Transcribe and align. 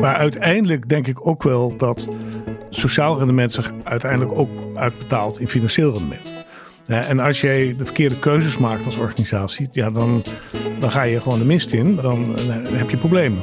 Maar 0.00 0.14
uiteindelijk 0.14 0.88
denk 0.88 1.06
ik 1.06 1.26
ook 1.26 1.42
wel 1.42 1.76
dat 1.76 2.08
sociaal 2.70 3.18
rendement 3.18 3.52
zich 3.52 3.72
uiteindelijk 3.84 4.38
ook 4.38 4.50
uitbetaalt 4.74 5.40
in 5.40 5.48
financieel 5.48 5.92
rendement. 5.92 6.34
En 6.86 7.18
als 7.20 7.40
jij 7.40 7.74
de 7.78 7.84
verkeerde 7.84 8.18
keuzes 8.18 8.58
maakt 8.58 8.84
als 8.84 8.96
organisatie, 8.96 9.68
ja, 9.70 9.90
dan, 9.90 10.22
dan 10.80 10.90
ga 10.90 11.02
je 11.02 11.20
gewoon 11.20 11.38
de 11.38 11.44
mist 11.44 11.72
in. 11.72 11.96
Dan 11.96 12.36
eh, 12.36 12.78
heb 12.78 12.90
je 12.90 12.96
problemen. 12.96 13.40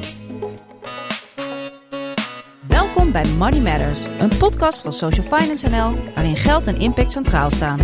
Welkom 2.66 3.12
bij 3.12 3.24
Money 3.38 3.60
Matters, 3.60 4.00
een 4.18 4.38
podcast 4.38 4.82
van 4.82 4.92
Social 4.92 5.26
Finance 5.26 5.68
NL, 5.68 5.90
waarin 6.14 6.36
geld 6.36 6.66
en 6.66 6.80
impact 6.80 7.12
centraal 7.12 7.50
staan. 7.50 7.78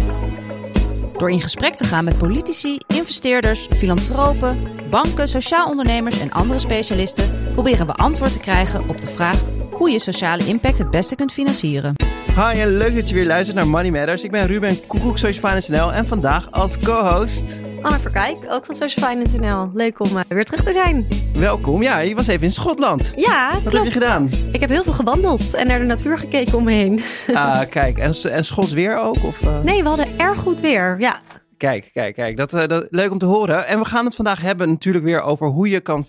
Door 1.23 1.31
in 1.31 1.41
gesprek 1.41 1.75
te 1.75 1.85
gaan 1.85 2.05
met 2.05 2.19
politici, 2.19 2.79
investeerders, 2.87 3.69
filantropen, 3.77 4.59
banken, 4.91 5.29
sociaal 5.29 5.67
ondernemers 5.67 6.21
en 6.21 6.31
andere 6.31 6.59
specialisten, 6.59 7.31
proberen 7.53 7.87
we 7.87 7.93
antwoord 7.93 8.33
te 8.33 8.39
krijgen 8.39 8.89
op 8.89 9.01
de 9.01 9.07
vraag 9.07 9.45
hoe 9.71 9.91
je 9.91 9.99
sociale 9.99 10.47
impact 10.47 10.79
het 10.79 10.91
beste 10.91 11.17
kunt 11.17 11.33
financieren. 11.33 11.95
Hi 12.35 12.61
en 12.61 12.77
leuk 12.77 12.95
dat 12.95 13.09
je 13.09 13.15
weer 13.15 13.27
luistert 13.27 13.57
naar 13.57 13.69
Money 13.69 13.91
Matters. 13.91 14.23
Ik 14.23 14.31
ben 14.31 14.47
Ruben 14.47 14.87
Koekoek, 14.87 15.19
Social 15.19 15.49
Finance 15.49 15.73
NL 15.73 15.93
en 15.93 16.07
vandaag 16.07 16.51
als 16.51 16.79
co-host... 16.79 17.59
Anne 17.83 17.99
Verkijk, 17.99 18.37
ook 18.49 18.67
van 18.67 18.75
Social 18.75 19.09
Finance 19.09 19.39
NL. 19.39 19.71
Leuk 19.75 20.01
om 20.01 20.17
uh, 20.17 20.21
weer 20.29 20.45
terug 20.45 20.65
te 20.65 20.73
zijn. 20.73 21.07
Welkom. 21.35 21.83
Ja, 21.83 21.99
je 21.99 22.15
was 22.15 22.27
even 22.27 22.45
in 22.45 22.53
Schotland. 22.53 23.13
Ja, 23.17 23.53
Wat 23.53 23.61
klopt. 23.61 23.77
heb 23.77 23.85
je 23.85 23.93
gedaan? 23.93 24.31
Ik 24.53 24.61
heb 24.61 24.71
heel 24.71 24.83
veel 24.83 24.93
gewandeld 24.93 25.55
en 25.55 25.67
naar 25.67 25.79
de 25.79 25.85
natuur 25.85 26.19
gekeken 26.19 26.57
om 26.57 26.65
me 26.65 26.73
heen. 26.73 27.03
Ah, 27.35 27.61
kijk. 27.71 27.99
En, 27.99 28.15
en 28.33 28.45
Schots 28.45 28.73
weer 28.73 28.99
ook? 28.99 29.25
Of, 29.25 29.43
uh... 29.43 29.63
Nee, 29.63 29.83
we 29.83 29.89
hadden 29.89 30.19
erg 30.19 30.39
goed 30.39 30.61
weer. 30.61 31.01
Ja, 31.01 31.21
Kijk, 31.57 31.91
kijk, 31.93 32.15
kijk. 32.15 32.37
Dat, 32.37 32.55
uh, 32.55 32.67
dat, 32.67 32.87
leuk 32.91 33.11
om 33.11 33.19
te 33.19 33.27
horen. 33.27 33.67
En 33.67 33.79
we 33.79 33.85
gaan 33.85 34.05
het 34.05 34.15
vandaag 34.15 34.41
hebben 34.41 34.69
natuurlijk 34.69 35.05
weer 35.05 35.21
over 35.23 35.47
hoe 35.47 35.69
je 35.69 35.81
kan 35.81 36.07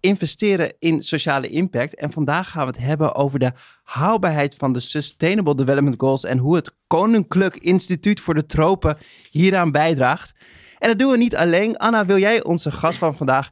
investeren 0.00 0.72
in 0.78 1.02
sociale 1.02 1.48
impact. 1.48 1.94
En 1.94 2.12
vandaag 2.12 2.50
gaan 2.50 2.66
we 2.66 2.72
het 2.72 2.82
hebben 2.82 3.14
over 3.14 3.38
de 3.38 3.52
haalbaarheid 3.82 4.54
van 4.54 4.72
de 4.72 4.80
Sustainable 4.80 5.54
Development 5.54 5.94
Goals 5.98 6.24
en 6.24 6.38
hoe 6.38 6.56
het 6.56 6.74
Koninklijk 6.86 7.56
Instituut 7.56 8.20
voor 8.20 8.34
de 8.34 8.46
Tropen 8.46 8.96
hieraan 9.30 9.70
bijdraagt. 9.70 10.34
En 10.78 10.88
dat 10.88 10.98
doen 10.98 11.10
we 11.10 11.16
niet 11.16 11.36
alleen. 11.36 11.76
Anna, 11.76 12.06
wil 12.06 12.18
jij 12.18 12.44
onze 12.44 12.70
gast 12.70 12.98
van 12.98 13.16
vandaag 13.16 13.50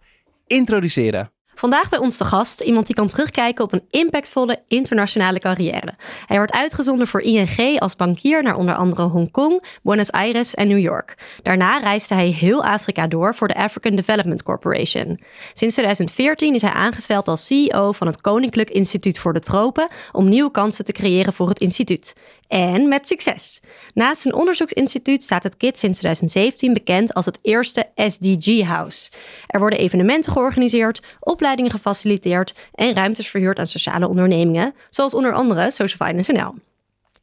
introduceren? 0.51 1.31
Vandaag 1.61 1.89
bij 1.89 1.99
ons 1.99 2.17
de 2.17 2.25
gast, 2.25 2.61
iemand 2.61 2.87
die 2.87 2.95
kan 2.95 3.07
terugkijken 3.07 3.65
op 3.65 3.73
een 3.73 3.85
impactvolle 3.91 4.63
internationale 4.69 5.39
carrière. 5.39 5.95
Hij 6.27 6.37
wordt 6.37 6.53
uitgezonden 6.53 7.07
voor 7.07 7.21
ING 7.21 7.81
als 7.81 7.97
bankier 7.97 8.43
naar 8.43 8.57
onder 8.57 8.75
andere 8.75 9.03
Hongkong, 9.03 9.65
Buenos 9.83 10.11
Aires 10.11 10.55
en 10.55 10.69
New 10.69 10.79
York. 10.79 11.39
Daarna 11.43 11.79
reisde 11.79 12.15
hij 12.15 12.29
heel 12.29 12.65
Afrika 12.65 13.07
door 13.07 13.35
voor 13.35 13.49
de 13.49 13.55
African 13.55 13.95
Development 13.95 14.43
Corporation. 14.43 15.21
Sinds 15.53 15.75
2014 15.75 16.55
is 16.55 16.63
hij 16.63 16.73
aangesteld 16.73 17.29
als 17.29 17.47
CEO 17.47 17.93
van 17.93 18.07
het 18.07 18.21
Koninklijk 18.21 18.71
Instituut 18.71 19.19
voor 19.19 19.33
de 19.33 19.41
Tropen 19.41 19.89
om 20.13 20.29
nieuwe 20.29 20.51
kansen 20.51 20.85
te 20.85 20.93
creëren 20.93 21.33
voor 21.33 21.49
het 21.49 21.61
instituut. 21.61 22.15
En 22.51 22.89
met 22.89 23.09
succes. 23.09 23.61
Naast 23.95 24.27
een 24.27 24.35
onderzoeksinstituut 24.35 25.23
staat 25.23 25.43
het 25.43 25.57
KIT 25.57 25.79
sinds 25.79 25.99
2017 25.99 26.73
bekend 26.73 27.15
als 27.15 27.25
het 27.25 27.39
eerste 27.43 27.91
SDG 27.95 28.63
House. 28.63 29.11
Er 29.47 29.61
worden 29.61 29.79
evenementen 29.79 30.33
georganiseerd, 30.33 31.03
opleidingen 31.21 31.71
gefaciliteerd 31.71 32.55
en 32.75 32.95
ruimtes 32.95 33.29
verhuurd 33.29 33.59
aan 33.59 33.67
sociale 33.67 34.09
ondernemingen, 34.09 34.75
zoals 34.89 35.15
onder 35.15 35.33
andere 35.33 35.71
Social 35.71 36.09
Finance 36.09 36.33
NL. 36.33 36.55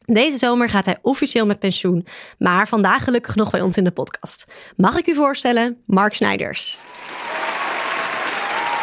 Deze 0.06 0.38
zomer 0.38 0.70
gaat 0.70 0.86
hij 0.86 0.98
officieel 1.02 1.46
met 1.46 1.60
pensioen, 1.60 2.08
maar 2.38 2.68
vandaag 2.68 3.04
gelukkig 3.04 3.36
nog 3.36 3.50
bij 3.50 3.62
ons 3.62 3.78
in 3.78 3.84
de 3.84 3.92
podcast. 3.92 4.46
Mag 4.76 4.98
ik 4.98 5.08
u 5.08 5.14
voorstellen, 5.14 5.78
Mark 5.86 6.14
Snijders. 6.14 6.80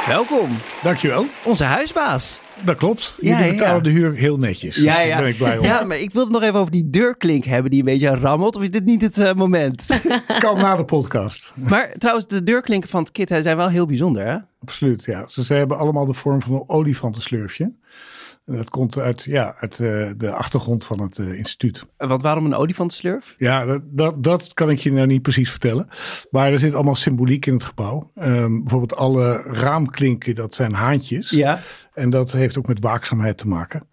Welkom. 0.06 0.58
Dankjewel. 0.82 1.26
Onze 1.44 1.64
huisbaas. 1.64 2.42
Dat 2.62 2.76
klopt. 2.76 3.16
Jullie 3.20 3.44
ja, 3.44 3.50
betalen 3.50 3.74
ja. 3.74 3.80
de 3.80 3.90
huur 3.90 4.14
heel 4.14 4.36
netjes. 4.36 4.76
Ja, 4.76 5.00
ja. 5.00 5.08
Daar 5.08 5.22
ben 5.22 5.30
ik 5.30 5.36
blij 5.36 5.58
om. 5.58 5.64
Ja, 5.64 5.84
maar 5.84 5.98
ik 5.98 6.10
wilde 6.10 6.30
nog 6.30 6.42
even 6.42 6.58
over 6.60 6.72
die 6.72 6.90
deurklink 6.90 7.44
hebben 7.44 7.70
die 7.70 7.80
een 7.80 7.86
beetje 7.86 8.16
rammelt. 8.16 8.56
Of 8.56 8.62
is 8.62 8.70
dit 8.70 8.84
niet 8.84 9.02
het 9.02 9.18
uh, 9.18 9.32
moment? 9.32 10.00
kan 10.38 10.56
na 10.56 10.76
de 10.76 10.84
podcast. 10.84 11.52
Maar 11.54 11.94
trouwens, 11.98 12.26
de 12.26 12.42
deurklinken 12.42 12.90
van 12.90 13.02
het 13.02 13.12
kit 13.12 13.28
zijn 13.28 13.56
wel 13.56 13.68
heel 13.68 13.86
bijzonder, 13.86 14.26
hè? 14.26 14.36
Absoluut, 14.60 15.04
ja. 15.04 15.26
Ze, 15.26 15.44
ze 15.44 15.54
hebben 15.54 15.78
allemaal 15.78 16.04
de 16.04 16.14
vorm 16.14 16.42
van 16.42 16.52
een 16.52 16.64
olifantenslurfje. 16.66 17.72
En 18.46 18.56
dat 18.56 18.70
komt 18.70 18.98
uit, 18.98 19.22
ja, 19.22 19.54
uit 19.60 19.78
uh, 19.78 20.10
de 20.16 20.30
achtergrond 20.30 20.84
van 20.84 21.00
het 21.00 21.18
uh, 21.18 21.38
instituut. 21.38 21.84
Want 21.96 22.22
waarom 22.22 22.44
een 22.44 22.54
olifantenslurf? 22.54 23.34
Ja, 23.38 23.64
dat, 23.64 23.80
dat, 23.84 24.22
dat, 24.22 24.54
kan 24.54 24.70
ik 24.70 24.78
je 24.78 24.92
nou 24.92 25.06
niet 25.06 25.22
precies 25.22 25.50
vertellen. 25.50 25.88
Maar 26.30 26.52
er 26.52 26.58
zit 26.58 26.74
allemaal 26.74 26.94
symboliek 26.94 27.46
in 27.46 27.52
het 27.52 27.62
gebouw. 27.62 28.10
Um, 28.14 28.60
bijvoorbeeld 28.60 28.96
alle 28.96 29.42
raamklinken, 29.42 30.34
dat 30.34 30.54
zijn 30.54 30.72
haantjes. 30.72 31.30
Ja. 31.30 31.60
En 31.94 32.10
dat 32.10 32.32
heeft 32.32 32.58
ook 32.58 32.66
met 32.66 32.80
waakzaamheid 32.80 33.38
te 33.38 33.48
maken. 33.48 33.88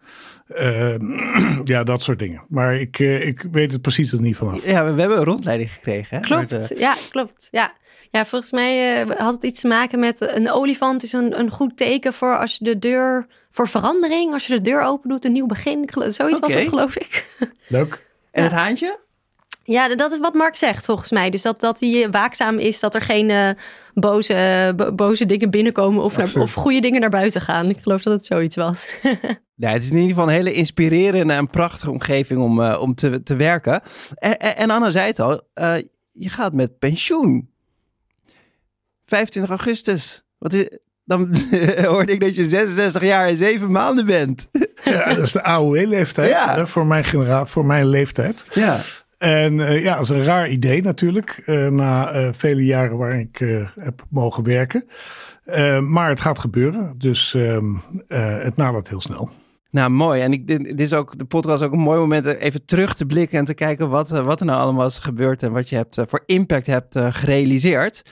Uh, 0.60 0.96
ja, 1.64 1.84
dat 1.84 2.02
soort 2.02 2.20
dingen. 2.20 2.44
Maar 2.50 2.80
ik, 2.80 3.00
uh, 3.00 3.26
ik 3.26 3.46
weet 3.52 3.72
het 3.72 3.82
precies 3.82 4.12
er 4.12 4.22
niet 4.22 4.36
vanaf. 4.36 4.66
Ja, 4.66 4.94
we 4.94 5.00
hebben 5.00 5.18
een 5.18 5.24
rondleiding 5.24 5.72
gekregen. 5.72 6.18
Hè? 6.18 6.24
Klopt, 6.24 6.74
ja, 6.78 6.96
klopt. 7.10 7.48
Ja. 7.52 7.74
ja, 8.12 8.26
volgens 8.26 8.52
mij 8.52 9.04
uh, 9.06 9.16
had 9.16 9.34
het 9.34 9.44
iets 9.44 9.62
te 9.62 9.68
maken 9.68 10.00
met 10.00 10.36
een 10.36 10.52
olifant 10.52 11.04
is 11.04 11.14
een, 11.14 11.40
een 11.40 11.50
goed 11.50 11.78
teken 11.78 12.14
voor 12.14 12.38
als 12.38 12.58
je 12.58 12.64
de 12.64 12.80
deur, 12.80 13.28
voor 13.52 13.68
verandering, 13.68 14.34
als 14.34 14.48
je 14.48 14.54
de 14.54 14.62
deur 14.62 14.84
open 14.84 15.10
doet, 15.10 15.26
een 15.26 15.32
nieuw 15.32 15.46
begin. 15.46 15.90
Zoiets 15.92 16.20
okay. 16.20 16.40
was 16.40 16.54
het, 16.54 16.68
geloof 16.68 16.96
ik. 16.96 17.36
Leuk. 17.68 18.10
En 18.32 18.44
ja. 18.44 18.50
het 18.50 18.58
haantje? 18.58 19.00
Ja, 19.64 19.96
dat 19.96 20.12
is 20.12 20.20
wat 20.20 20.34
Mark 20.34 20.56
zegt 20.56 20.86
volgens 20.86 21.12
mij. 21.12 21.30
Dus 21.30 21.42
dat, 21.42 21.60
dat 21.60 21.80
hij 21.80 22.10
waakzaam 22.10 22.58
is, 22.58 22.80
dat 22.80 22.96
er 22.96 23.02
geen 23.02 23.30
uh, 23.30 23.50
boze, 23.94 24.74
bo 24.76 24.94
boze 24.94 25.26
dingen 25.26 25.50
binnenkomen 25.50 26.04
of, 26.04 26.18
naar, 26.18 26.32
of 26.36 26.54
goede 26.54 26.80
dingen 26.80 27.02
naar 27.02 27.10
buiten 27.10 27.42
gaan. 27.42 27.70
Ik 27.70 27.78
geloof 27.82 28.02
dat 28.02 28.14
het 28.14 28.26
zoiets 28.26 28.56
was. 28.56 28.96
ja, 29.56 29.70
het 29.72 29.84
is 29.84 29.90
in 29.90 29.96
ieder 29.96 30.10
geval 30.10 30.24
een 30.24 30.34
hele 30.34 30.54
inspirerende 30.54 31.34
en 31.34 31.50
prachtige 31.50 31.92
omgeving 31.92 32.42
om, 32.42 32.60
uh, 32.60 32.78
om 32.82 32.96
te, 32.96 33.24
te 33.24 33.36
werken. 33.36 33.82
En, 34.16 34.40
en 34.40 34.70
Anna 34.70 34.90
zei 34.90 35.06
het 35.06 35.20
al, 35.20 35.42
uh, 35.56 35.76
je 36.12 36.30
gaat 36.30 36.54
met 36.54 36.80
pensioen. 36.80 37.50
25 39.06 39.52
augustus. 39.52 40.24
Wat 40.38 40.54
is, 40.54 40.68
dan 41.06 41.36
hoorde 41.94 42.14
ik 42.14 42.20
dat 42.20 42.36
je 42.36 42.50
66 42.50 43.02
jaar 43.02 43.28
en 43.28 43.38
7 43.38 43.72
maanden 43.72 44.06
bent. 44.06 44.48
Ja, 44.84 45.14
dat 45.14 45.24
is 45.24 45.32
de 45.32 45.44
AOW-leeftijd 45.44 46.30
ja. 46.30 46.66
voor 46.66 46.86
mijn 46.86 47.06
voor 47.48 47.66
mijn 47.66 47.86
leeftijd. 47.86 48.46
Ja. 48.54 48.78
En 49.18 49.54
uh, 49.54 49.84
ja, 49.84 49.96
dat 49.96 50.04
is 50.04 50.10
een 50.10 50.24
raar 50.24 50.50
idee 50.50 50.82
natuurlijk. 50.82 51.44
Uh, 51.46 51.68
na 51.68 52.16
uh, 52.16 52.28
vele 52.32 52.66
jaren 52.66 52.98
waar 52.98 53.20
ik 53.20 53.38
heb 53.80 54.06
mogen 54.10 54.44
werken. 54.44 54.88
maar 55.88 56.10
het 56.10 56.20
gaat 56.20 56.40
gebeuren. 56.40 56.94
Dus 56.98 57.34
ehm, 57.34 57.74
het 58.44 58.56
nadert 58.56 58.90
heel 58.90 59.02
snel. 59.02 59.30
Nou, 59.72 59.90
mooi. 59.90 60.22
En 60.22 60.34
ik, 60.34 60.48
dit, 60.48 60.64
dit 60.64 60.80
is 60.80 60.94
ook 60.94 61.18
de 61.18 61.26
podcast 61.26 61.64
ook 61.64 61.72
een 61.72 61.80
mooi 61.80 62.00
moment 62.00 62.26
even 62.26 62.66
terug 62.66 62.96
te 62.96 63.06
blikken 63.06 63.40
en 63.40 63.46
te 63.46 63.54
kijken 63.54 63.90
wat, 63.90 64.10
wat 64.10 64.40
er 64.40 64.46
nou 64.46 64.62
allemaal 64.62 64.86
is 64.86 64.98
gebeurd 64.98 65.44
en 65.44 65.52
wat 65.52 65.70
je 65.70 65.76
hebt 65.76 66.02
voor 66.08 66.24
impact 66.26 66.68
hebt 66.68 67.00
gerealiseerd. 67.00 68.04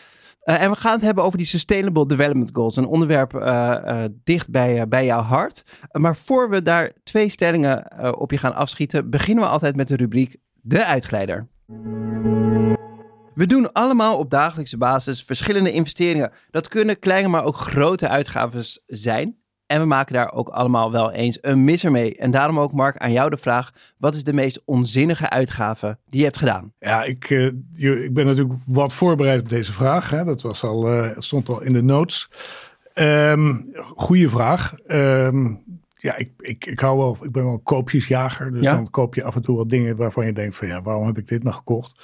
Uh, 0.49 0.61
en 0.61 0.71
we 0.71 0.75
gaan 0.75 0.93
het 0.93 1.01
hebben 1.01 1.23
over 1.23 1.37
die 1.37 1.47
Sustainable 1.47 2.05
Development 2.05 2.49
Goals. 2.53 2.75
Een 2.75 2.85
onderwerp 2.85 3.33
uh, 3.33 3.41
uh, 3.41 4.03
dicht 4.23 4.49
bij, 4.49 4.87
bij 4.87 5.05
jouw 5.05 5.21
hart. 5.21 5.63
maar 5.91 6.15
voor 6.15 6.49
we 6.49 6.61
daar 6.61 6.91
twee 7.03 7.29
stellingen 7.29 7.85
op 8.17 8.31
je 8.31 8.37
gaan 8.37 8.55
afschieten, 8.55 9.09
beginnen 9.09 9.43
we 9.43 9.49
altijd 9.49 9.75
met 9.75 9.87
de 9.87 9.95
rubriek 9.95 10.37
De 10.61 10.85
Uitgeleider. 10.85 11.47
We 13.33 13.45
doen 13.45 13.71
allemaal 13.71 14.17
op 14.17 14.29
dagelijkse 14.29 14.77
basis 14.77 15.23
verschillende 15.23 15.71
investeringen. 15.71 16.31
Dat 16.51 16.67
kunnen 16.67 16.99
kleine, 16.99 17.27
maar 17.27 17.43
ook 17.43 17.55
grote 17.55 18.07
uitgaven 18.07 18.63
zijn. 18.85 19.37
En 19.69 19.79
we 19.79 19.85
maken 19.85 20.13
daar 20.13 20.33
ook 20.33 20.49
allemaal 20.49 20.91
wel 20.91 21.11
eens 21.11 21.37
een 21.41 21.63
misser 21.63 21.91
mee. 21.91 22.15
En 22.17 22.31
daarom 22.31 22.59
ook, 22.59 22.73
Mark, 22.73 22.97
aan 22.97 23.11
jou 23.11 23.29
de 23.29 23.37
vraag: 23.37 23.71
wat 23.97 24.15
is 24.15 24.23
de 24.23 24.33
meest 24.33 24.61
onzinnige 24.65 25.29
uitgave 25.29 25.97
die 26.09 26.19
je 26.19 26.25
hebt 26.25 26.37
gedaan? 26.37 26.73
Ja, 26.79 27.03
ik, 27.03 27.29
uh, 27.29 27.45
ik 28.03 28.13
ben 28.13 28.25
natuurlijk 28.25 28.55
wat 28.65 28.93
voorbereid 28.93 29.39
op 29.39 29.49
deze 29.49 29.73
vraag. 29.73 30.09
Hè. 30.09 30.23
Dat 30.23 30.41
was 30.41 30.63
al, 30.63 30.93
uh, 30.93 31.09
stond 31.17 31.49
al 31.49 31.61
in 31.61 31.73
de 31.73 31.81
notes. 31.81 32.29
Um, 32.93 33.71
goeie 33.95 34.29
vraag. 34.29 34.75
Um, 34.87 35.63
ja, 36.01 36.15
ik, 36.15 36.29
ik, 36.39 36.65
ik 36.65 36.79
hou 36.79 36.97
wel, 36.97 37.17
ik 37.21 37.31
ben 37.31 37.43
wel 37.43 37.53
een 37.53 37.63
koopjesjager. 37.63 38.51
Dus 38.51 38.63
ja? 38.63 38.73
dan 38.73 38.89
koop 38.89 39.15
je 39.15 39.23
af 39.23 39.35
en 39.35 39.41
toe 39.41 39.57
wat 39.57 39.69
dingen 39.69 39.95
waarvan 39.95 40.25
je 40.25 40.33
denkt 40.33 40.55
van 40.55 40.67
ja, 40.67 40.81
waarom 40.81 41.05
heb 41.05 41.17
ik 41.17 41.27
dit 41.27 41.43
nou 41.43 41.55
gekocht? 41.55 41.99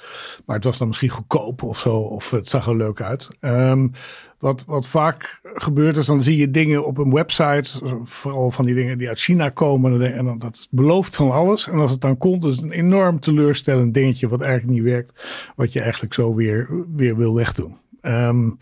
Maar 0.46 0.56
het 0.56 0.64
was 0.64 0.78
dan 0.78 0.86
misschien 0.86 1.08
goedkoop 1.08 1.62
of 1.62 1.78
zo, 1.78 1.96
of 1.96 2.30
het 2.30 2.48
zag 2.48 2.66
er 2.66 2.76
leuk 2.76 3.00
uit. 3.00 3.28
Um, 3.40 3.92
wat, 4.38 4.64
wat 4.64 4.86
vaak 4.86 5.40
gebeurt 5.54 5.96
is, 5.96 6.06
dan 6.06 6.22
zie 6.22 6.36
je 6.36 6.50
dingen 6.50 6.86
op 6.86 6.98
een 6.98 7.12
website, 7.12 7.80
vooral 8.04 8.50
van 8.50 8.64
die 8.64 8.74
dingen 8.74 8.98
die 8.98 9.08
uit 9.08 9.20
China 9.20 9.48
komen. 9.48 10.14
En 10.14 10.24
dan, 10.24 10.38
dat 10.38 10.68
belooft 10.70 11.16
van 11.16 11.30
alles. 11.30 11.68
En 11.68 11.78
als 11.78 11.90
het 11.90 12.00
dan 12.00 12.18
komt, 12.18 12.44
is 12.44 12.56
het 12.56 12.64
een 12.64 12.70
enorm 12.70 13.20
teleurstellend 13.20 13.94
dingetje 13.94 14.28
wat 14.28 14.40
eigenlijk 14.40 14.72
niet 14.72 14.92
werkt. 14.92 15.24
Wat 15.56 15.72
je 15.72 15.80
eigenlijk 15.80 16.14
zo 16.14 16.34
weer, 16.34 16.68
weer 16.96 17.16
wil 17.16 17.34
wegdoen. 17.34 17.76
Um, 18.02 18.58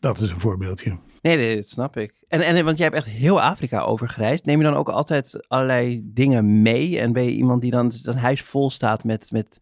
dat 0.00 0.20
is 0.20 0.30
een 0.30 0.40
voorbeeldje. 0.40 0.96
Nee, 1.22 1.56
dat 1.56 1.68
snap 1.68 1.96
ik. 1.96 2.14
En, 2.28 2.40
en 2.40 2.64
want 2.64 2.76
jij 2.76 2.86
hebt 2.86 2.98
echt 2.98 3.16
heel 3.16 3.42
Afrika 3.42 3.80
overgereisd. 3.80 4.44
Neem 4.44 4.58
je 4.58 4.64
dan 4.64 4.74
ook 4.74 4.88
altijd 4.88 5.48
allerlei 5.48 6.00
dingen 6.04 6.62
mee? 6.62 6.98
En 6.98 7.12
ben 7.12 7.24
je 7.24 7.30
iemand 7.30 7.62
die 7.62 7.70
dan 7.70 7.92
zijn 7.92 8.16
huis 8.16 8.42
vol 8.42 8.70
staat 8.70 9.04
met, 9.04 9.30
met, 9.30 9.60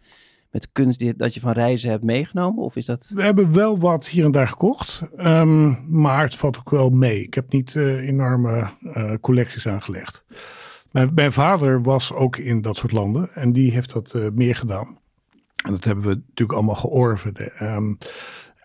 met 0.51 0.73
kunst 0.73 0.99
die, 0.99 1.17
dat 1.17 1.35
je 1.35 1.41
van 1.41 1.53
reizen 1.53 1.91
hebt 1.91 2.05
meegenomen? 2.05 2.65
Of 2.65 2.77
is 2.77 2.87
dat... 2.87 3.11
We 3.15 3.23
hebben 3.23 3.53
wel 3.53 3.79
wat 3.79 4.09
hier 4.09 4.25
en 4.25 4.33
daar 4.33 4.49
gekocht, 4.49 5.03
ehm, 5.17 5.75
maar 6.01 6.23
het 6.23 6.35
valt 6.35 6.59
ook 6.59 6.71
wel 6.71 6.91
mee. 6.91 7.23
Ik 7.23 7.35
heb 7.35 7.53
niet 7.53 7.75
uh, 7.75 8.09
enorme 8.09 8.69
uh, 8.83 9.13
collecties 9.21 9.69
aangelegd. 9.69 10.25
Mijn, 10.91 11.11
mijn, 11.15 11.33
vader 11.33 11.83
was 11.83 12.13
ook 12.13 12.37
in 12.37 12.63
dat 12.63 12.77
soort 12.77 12.93
landen 12.93 13.35
en 13.35 13.53
die 13.53 13.73
heeft 13.73 13.93
dat 13.93 14.13
uh, 14.17 14.27
meer 14.35 14.55
gedaan. 14.55 14.99
En 15.65 15.71
dat 15.71 15.85
hebben 15.85 16.05
we 16.05 16.15
natuurlijk 16.29 16.59
allemaal 16.59 16.75
georven. 16.75 17.35
Um, 17.63 17.99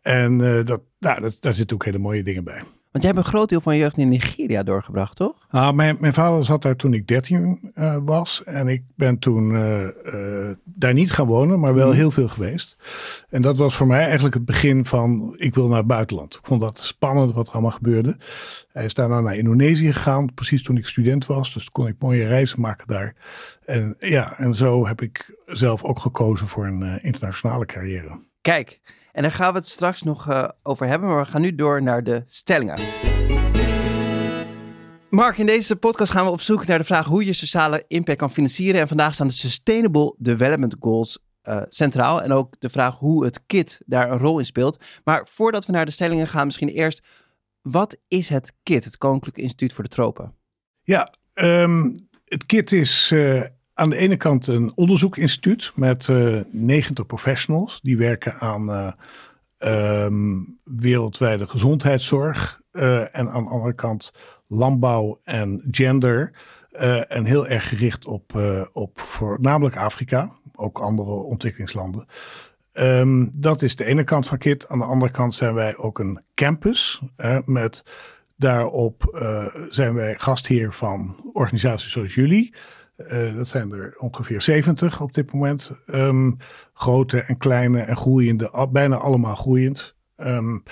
en 0.02 0.38
dat, 0.66 0.82
nou, 1.00 1.32
daar 1.40 1.54
zitten 1.54 1.76
ook 1.76 1.86
hele 1.86 1.98
mooie 1.98 2.24
dingen 2.24 2.44
bij. 2.44 2.62
Want 2.96 3.08
jij 3.08 3.16
hebt 3.16 3.26
een 3.26 3.34
groot 3.34 3.50
deel 3.50 3.62
van 3.62 3.74
je 3.76 3.82
jeugd 3.82 3.98
in 3.98 4.10
Nigeria 4.10 4.64
doorgebracht, 4.64 5.16
toch? 5.16 5.48
Nou, 5.50 5.74
mijn, 5.74 5.98
mijn 6.00 6.14
vader 6.14 6.44
zat 6.44 6.62
daar 6.62 6.76
toen 6.76 6.94
ik 6.94 7.08
13 7.08 7.72
uh, 7.76 7.98
was. 8.02 8.44
En 8.44 8.68
ik 8.68 8.84
ben 8.96 9.20
toen 9.20 9.52
uh, 9.52 9.82
uh, 9.82 10.50
daar 10.64 10.94
niet 10.94 11.12
gaan 11.12 11.26
wonen, 11.26 11.60
maar 11.60 11.74
wel 11.74 11.92
heel 11.92 12.12
veel 12.12 12.28
geweest. 12.28 12.78
En 13.30 13.42
dat 13.42 13.58
was 13.58 13.76
voor 13.76 13.88
mij 13.88 14.04
eigenlijk 14.04 14.34
het 14.34 14.46
begin 14.46 14.86
van 14.86 15.34
ik 15.38 15.56
wil 15.56 15.68
naar 15.68 15.78
het 15.78 15.88
buitenland. 15.88 16.36
Ik 16.36 16.46
vond 16.46 16.62
dat 16.62 16.80
spannend 16.80 17.34
wat 17.34 17.48
er 17.48 17.54
allemaal 17.54 17.72
gebeurde. 17.72 18.18
Hij 18.72 18.86
is 18.86 18.94
daarna 18.94 19.20
naar 19.20 19.36
Indonesië 19.36 19.94
gegaan, 19.94 20.34
precies 20.34 20.64
toen 20.64 20.78
ik 20.78 20.86
student 20.86 21.26
was. 21.26 21.54
Dus 21.54 21.70
kon 21.70 21.88
ik 21.88 21.96
mooie 22.00 22.28
reizen 22.28 22.62
maken 22.62 22.88
daar. 22.88 23.16
En 23.66 23.96
ja, 24.00 24.38
en 24.38 24.56
zo 24.56 24.88
heb 24.88 25.02
ik 25.02 25.40
zelf 25.46 25.84
ook 25.84 26.00
gekozen 26.00 26.48
voor 26.48 26.66
een 26.66 27.04
internationale 27.04 27.66
carrière. 27.66 28.20
Kijk, 28.42 28.80
en 29.16 29.22
daar 29.22 29.32
gaan 29.32 29.52
we 29.52 29.58
het 29.58 29.68
straks 29.68 30.02
nog 30.02 30.30
uh, 30.30 30.50
over 30.64 30.88
hebben. 30.88 31.10
Maar 31.10 31.24
we 31.24 31.32
gaan 31.32 31.42
nu 31.42 31.56
door 31.56 31.84
naar 31.84 32.04
de 32.04 32.24
stellingen. 32.26 32.80
Mark, 35.10 35.38
in 35.38 35.46
deze 35.46 35.76
podcast 35.76 36.12
gaan 36.12 36.26
we 36.26 36.32
op 36.32 36.42
zoek 36.42 36.66
naar 36.66 36.78
de 36.78 36.84
vraag 36.84 37.06
hoe 37.06 37.26
je 37.26 37.34
sociale 37.34 37.84
impact 37.88 38.18
kan 38.18 38.32
financieren. 38.32 38.82
En 38.82 38.88
vandaag 38.88 39.14
staan 39.14 39.28
de 39.28 39.34
Sustainable 39.34 40.16
Development 40.18 40.76
Goals 40.80 41.20
uh, 41.44 41.62
centraal. 41.68 42.22
En 42.22 42.32
ook 42.32 42.56
de 42.60 42.70
vraag 42.70 42.98
hoe 42.98 43.24
het 43.24 43.46
KIT 43.46 43.82
daar 43.86 44.12
een 44.12 44.18
rol 44.18 44.40
in 44.40 44.46
speelt. 44.46 44.84
Maar 45.04 45.28
voordat 45.30 45.66
we 45.66 45.72
naar 45.72 45.86
de 45.86 45.92
stellingen 45.92 46.28
gaan, 46.28 46.46
misschien 46.46 46.70
eerst. 46.70 47.08
Wat 47.62 47.98
is 48.08 48.30
het 48.30 48.54
KIT, 48.64 48.84
het 48.84 48.98
Koninklijk 48.98 49.38
Instituut 49.38 49.74
voor 49.74 49.84
de 49.84 49.90
Tropen? 49.90 50.36
Ja, 50.84 51.14
um, 51.34 52.08
het 52.26 52.46
KIT 52.46 52.72
is 52.72 53.12
uh, 53.12 53.44
aan 53.76 53.90
de 53.90 53.96
ene 53.96 54.18
kant 54.18 54.48
een 54.48 54.72
onderzoekinstituut 54.76 55.72
met 55.76 56.08
uh, 56.08 56.42
90 56.52 57.06
professionals. 57.06 57.80
Die 57.82 57.98
werken 57.98 58.40
aan 58.40 58.70
uh, 58.70 60.04
um, 60.04 60.60
wereldwijde 60.64 61.48
gezondheidszorg. 61.48 62.62
Uh, 62.72 63.00
en 63.00 63.30
aan 63.30 63.44
de 63.44 63.50
andere 63.50 63.74
kant 63.74 64.14
landbouw 64.48 65.20
en 65.24 65.64
gender. 65.72 66.32
En 67.08 67.26
heel 67.26 67.48
erg 67.48 67.70
gericht 67.70 68.06
op, 68.06 68.40
op 68.74 69.00
voornamelijk 69.00 69.78
Afrika. 69.78 70.32
Ook 70.56 70.80
andere 70.80 71.12
ontwikkelingslanden. 71.12 72.06
Um, 72.74 73.32
dat 73.34 73.62
is 73.62 73.76
de 73.76 73.86
ene 73.86 74.04
kant 74.04 74.28
van 74.28 74.38
KIT. 74.38 74.68
Aan 74.68 74.80
de 74.80 74.86
andere 74.86 75.12
kant 75.12 75.36
zijn 75.36 75.54
wij 75.54 75.78
ook 75.78 76.00
een 76.00 76.22
campus 76.34 77.02
met 77.46 77.84
daarop 78.36 79.18
zijn 79.70 79.94
wij 79.94 80.16
gastheer 80.18 80.74
van 80.74 81.30
organisaties 81.34 81.92
zoals 81.92 82.16
jullie. 82.16 82.56
Uh, 82.98 83.36
dat 83.36 83.48
zijn 83.48 83.72
er 83.72 83.96
ongeveer 83.98 84.42
70 84.42 85.02
op 85.02 85.14
dit 85.14 85.34
moment. 85.34 85.72
Um, 85.88 86.38
grote 86.74 87.20
en 87.20 87.38
kleine 87.38 87.82
en 87.82 87.96
groeiende, 87.96 88.68
bijna 88.72 88.96
allemaal 88.96 89.36
groeiend. 89.36 89.96
Um, 90.18 90.64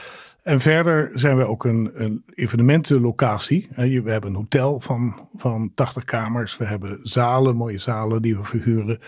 en 0.43 0.59
verder 0.59 1.11
zijn 1.13 1.37
we 1.37 1.47
ook 1.47 1.65
een, 1.65 1.91
een 1.93 2.23
evenementenlocatie. 2.33 3.67
We 3.75 4.11
hebben 4.11 4.29
een 4.29 4.35
hotel 4.35 4.79
van, 4.79 5.29
van 5.35 5.71
80 5.75 6.03
kamers. 6.03 6.57
We 6.57 6.65
hebben 6.65 6.99
zalen, 7.01 7.55
mooie 7.55 7.77
zalen 7.77 8.21
die 8.21 8.37
we 8.37 8.43
verhuren. 8.43 8.99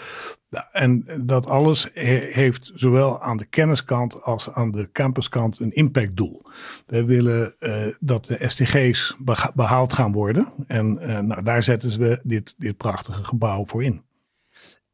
En 0.72 1.06
dat 1.22 1.48
alles 1.48 1.90
heeft 1.94 2.72
zowel 2.74 3.22
aan 3.22 3.38
de 3.38 3.46
kenniskant 3.46 4.22
als 4.24 4.50
aan 4.50 4.72
de 4.72 4.90
campuskant 4.92 5.60
een 5.60 5.72
impactdoel. 5.72 6.46
We 6.86 7.06
willen 7.06 7.56
uh, 7.60 7.88
dat 8.00 8.26
de 8.26 8.38
SDG's 8.48 9.18
behaald 9.54 9.94
gaan 9.94 10.12
worden. 10.12 10.54
En 10.68 10.98
uh, 11.02 11.20
nou, 11.20 11.44
daar 11.44 11.64
zetten 11.64 12.00
we 12.00 12.20
dit, 12.24 12.56
dit 12.58 12.78
prachtige 12.78 13.24
gebouw 13.24 13.66
voor 13.66 13.84
in. 13.84 14.04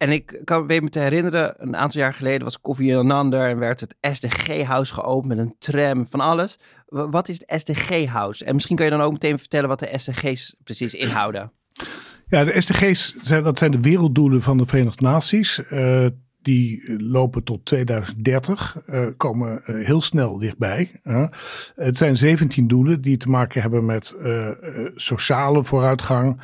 En 0.02 0.10
ik 0.10 0.40
kan 0.44 0.66
weet 0.66 0.82
me 0.82 0.88
te 0.88 0.98
herinneren, 0.98 1.54
een 1.56 1.76
aantal 1.76 2.00
jaar 2.00 2.14
geleden 2.14 2.44
was 2.44 2.60
Koffie 2.60 2.96
Anander 2.96 3.48
en 3.48 3.58
werd 3.58 3.80
het 3.80 3.96
SDG-house 4.00 4.94
geopend 4.94 5.26
met 5.26 5.38
een 5.38 5.54
tram, 5.58 6.06
van 6.08 6.20
alles. 6.20 6.58
Wat 6.86 7.28
is 7.28 7.42
het 7.44 7.60
SDG-house? 7.60 8.44
En 8.44 8.54
misschien 8.54 8.76
kan 8.76 8.84
je 8.84 8.90
dan 8.90 9.00
ook 9.00 9.12
meteen 9.12 9.38
vertellen 9.38 9.68
wat 9.68 9.78
de 9.78 9.92
SDG's 9.94 10.56
precies 10.64 10.94
inhouden. 10.94 11.52
Ja, 12.26 12.44
de 12.44 12.60
SDG's 12.60 13.16
zijn, 13.22 13.42
dat 13.42 13.58
zijn 13.58 13.70
de 13.70 13.80
werelddoelen 13.80 14.42
van 14.42 14.58
de 14.58 14.66
Verenigde 14.66 15.04
Naties. 15.04 15.60
Uh, 15.72 16.06
die 16.40 17.00
lopen 17.02 17.44
tot 17.44 17.64
2030, 17.64 18.82
uh, 18.86 19.02
eh, 19.02 19.12
komen 19.16 19.62
uh, 19.66 19.86
heel 19.86 20.00
snel 20.00 20.38
dichtbij. 20.38 20.90
Het 21.74 21.96
zijn 21.96 22.16
17 22.16 22.68
doelen 22.68 23.00
die 23.00 23.16
te 23.16 23.30
maken 23.30 23.62
hebben 23.62 23.84
met 23.84 24.16
sociale 24.94 25.64
vooruitgang, 25.64 26.40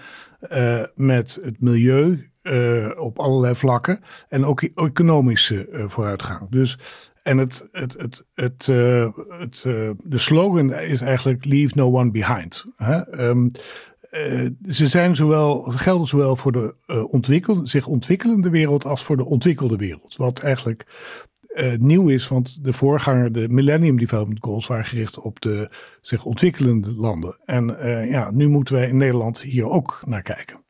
met 0.95 1.39
het 1.43 1.61
milieu, 1.61 2.31
uh, 2.51 2.91
op 2.97 3.19
allerlei 3.19 3.55
vlakken. 3.55 4.01
En 4.29 4.45
ook 4.45 4.63
economische 4.63 5.69
uh, 5.69 5.85
vooruitgang. 5.89 6.51
Dus, 6.51 6.79
en 7.23 7.39
het, 7.39 7.69
het, 7.73 7.95
het, 7.99 8.25
het, 8.35 8.67
uh, 8.71 9.09
het 9.29 9.63
de 10.03 10.19
slogan 10.19 10.75
is 10.75 11.01
eigenlijk 11.01 11.45
Leave 11.45 11.73
no 11.77 11.99
one 11.99 12.11
behind. 12.11 12.67
Hè? 12.77 13.21
Um, 13.29 13.51
ze 14.69 14.87
zijn 14.87 15.17
zowel, 15.17 15.63
gelden 15.63 16.07
zowel 16.07 16.37
voor 16.37 16.53
de 16.53 16.75
ontwikkel, 17.11 17.67
zich 17.67 17.87
ontwikkelende 17.87 18.51
wereld 18.51 18.85
als 18.85 19.05
voor 19.05 19.17
de 19.17 19.25
ontwikkelde 19.25 19.77
wereld. 19.77 20.17
Wat 20.17 20.39
eigenlijk 20.39 20.87
nieuw 21.79 22.09
is, 22.09 22.29
want 22.29 22.65
de 22.65 22.73
voorganger, 22.73 23.33
de 23.33 23.49
Millennium 23.49 23.99
Development 23.99 24.45
Goals, 24.45 24.67
waren 24.67 24.85
gericht 24.85 25.19
op 25.19 25.41
de 25.41 25.71
zich 26.01 26.25
ontwikkelende 26.25 26.93
landen. 26.93 27.39
En 27.45 27.77
ja, 28.09 28.31
nu 28.31 28.49
moeten 28.49 28.75
wij 28.75 28.89
in 28.89 28.97
Nederland 28.97 29.43
hier 29.43 29.69
ook 29.69 30.03
naar 30.07 30.23
kijken. 30.23 30.65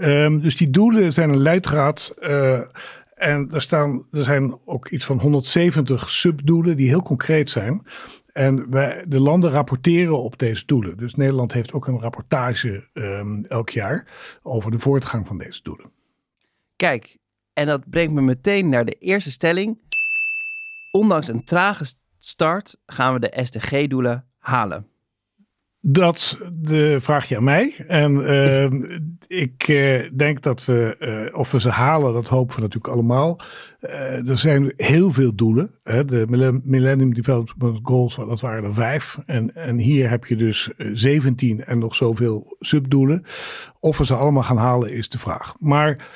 Um, 0.00 0.40
dus 0.40 0.56
die 0.56 0.70
doelen 0.70 1.12
zijn 1.12 1.30
een 1.30 1.42
leidraad. 1.42 2.14
Uh, 2.20 2.60
en 3.14 3.50
er, 3.52 3.62
staan, 3.62 4.04
er 4.10 4.24
zijn 4.24 4.58
ook 4.64 4.88
iets 4.88 5.04
van 5.04 5.20
170 5.20 6.10
subdoelen 6.10 6.76
die 6.76 6.88
heel 6.88 7.02
concreet 7.02 7.50
zijn. 7.50 7.86
En 8.32 8.70
wij, 8.70 9.04
de 9.08 9.20
landen 9.20 9.50
rapporteren 9.50 10.22
op 10.22 10.38
deze 10.38 10.62
doelen. 10.66 10.96
Dus 10.96 11.14
Nederland 11.14 11.52
heeft 11.52 11.72
ook 11.72 11.86
een 11.86 12.00
rapportage 12.00 12.88
um, 12.94 13.44
elk 13.44 13.70
jaar 13.70 14.06
over 14.42 14.70
de 14.70 14.78
voortgang 14.78 15.26
van 15.26 15.38
deze 15.38 15.62
doelen. 15.62 15.90
Kijk, 16.76 17.16
en 17.52 17.66
dat 17.66 17.90
brengt 17.90 18.12
me 18.12 18.20
meteen 18.20 18.68
naar 18.68 18.84
de 18.84 18.96
eerste 18.98 19.30
stelling. 19.30 19.78
Ondanks 20.90 21.28
een 21.28 21.44
trage 21.44 21.84
start 22.18 22.76
gaan 22.86 23.12
we 23.14 23.20
de 23.20 23.40
SDG-doelen 23.44 24.26
halen. 24.38 24.86
Dat 25.82 26.38
de, 26.58 26.96
vraag 27.00 27.28
je 27.28 27.36
aan 27.36 27.44
mij. 27.44 27.74
En 27.86 28.12
uh, 28.16 28.64
ik 29.44 29.68
uh, 29.68 30.10
denk 30.12 30.42
dat 30.42 30.64
we, 30.64 30.96
uh, 31.30 31.38
of 31.38 31.50
we 31.50 31.60
ze 31.60 31.70
halen, 31.70 32.12
dat 32.12 32.28
hopen 32.28 32.54
we 32.54 32.60
natuurlijk 32.60 32.94
allemaal. 32.94 33.40
Uh, 33.80 34.28
er 34.28 34.38
zijn 34.38 34.72
heel 34.76 35.12
veel 35.12 35.34
doelen. 35.34 35.74
Hè. 35.84 36.04
De 36.04 36.24
Millennium 36.64 37.14
Development 37.14 37.78
Goals, 37.82 38.16
dat 38.16 38.40
waren 38.40 38.64
er 38.64 38.74
vijf. 38.74 39.18
En, 39.26 39.54
en 39.54 39.78
hier 39.78 40.10
heb 40.10 40.24
je 40.24 40.36
dus 40.36 40.70
17 40.76 41.64
en 41.64 41.78
nog 41.78 41.94
zoveel 41.94 42.56
subdoelen. 42.58 43.24
Of 43.80 43.98
we 43.98 44.04
ze 44.04 44.14
allemaal 44.14 44.42
gaan 44.42 44.56
halen, 44.56 44.92
is 44.92 45.08
de 45.08 45.18
vraag. 45.18 45.54
Maar 45.60 46.08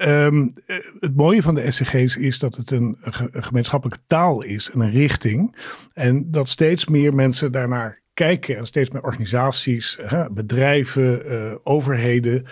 Um, 0.00 0.52
het 1.00 1.16
mooie 1.16 1.42
van 1.42 1.54
de 1.54 1.70
SCG's 1.70 2.16
is 2.16 2.38
dat 2.38 2.54
het 2.54 2.70
een, 2.70 2.96
een, 3.00 3.42
gemeenschappelijke 3.42 4.04
taal 4.06 4.42
is 4.42 4.70
en 4.70 4.80
een 4.80 4.90
richting. 4.90 5.56
En 5.94 6.30
dat 6.30 6.48
steeds 6.48 6.86
meer 6.86 7.14
mensen 7.14 7.52
daarnaar 7.52 8.00
kijken 8.18 8.56
en 8.56 8.66
steeds 8.66 8.90
meer 8.90 9.02
organisaties, 9.02 9.98
bedrijven, 10.30 11.32
uh, 11.32 11.54
overheden, 11.62 12.46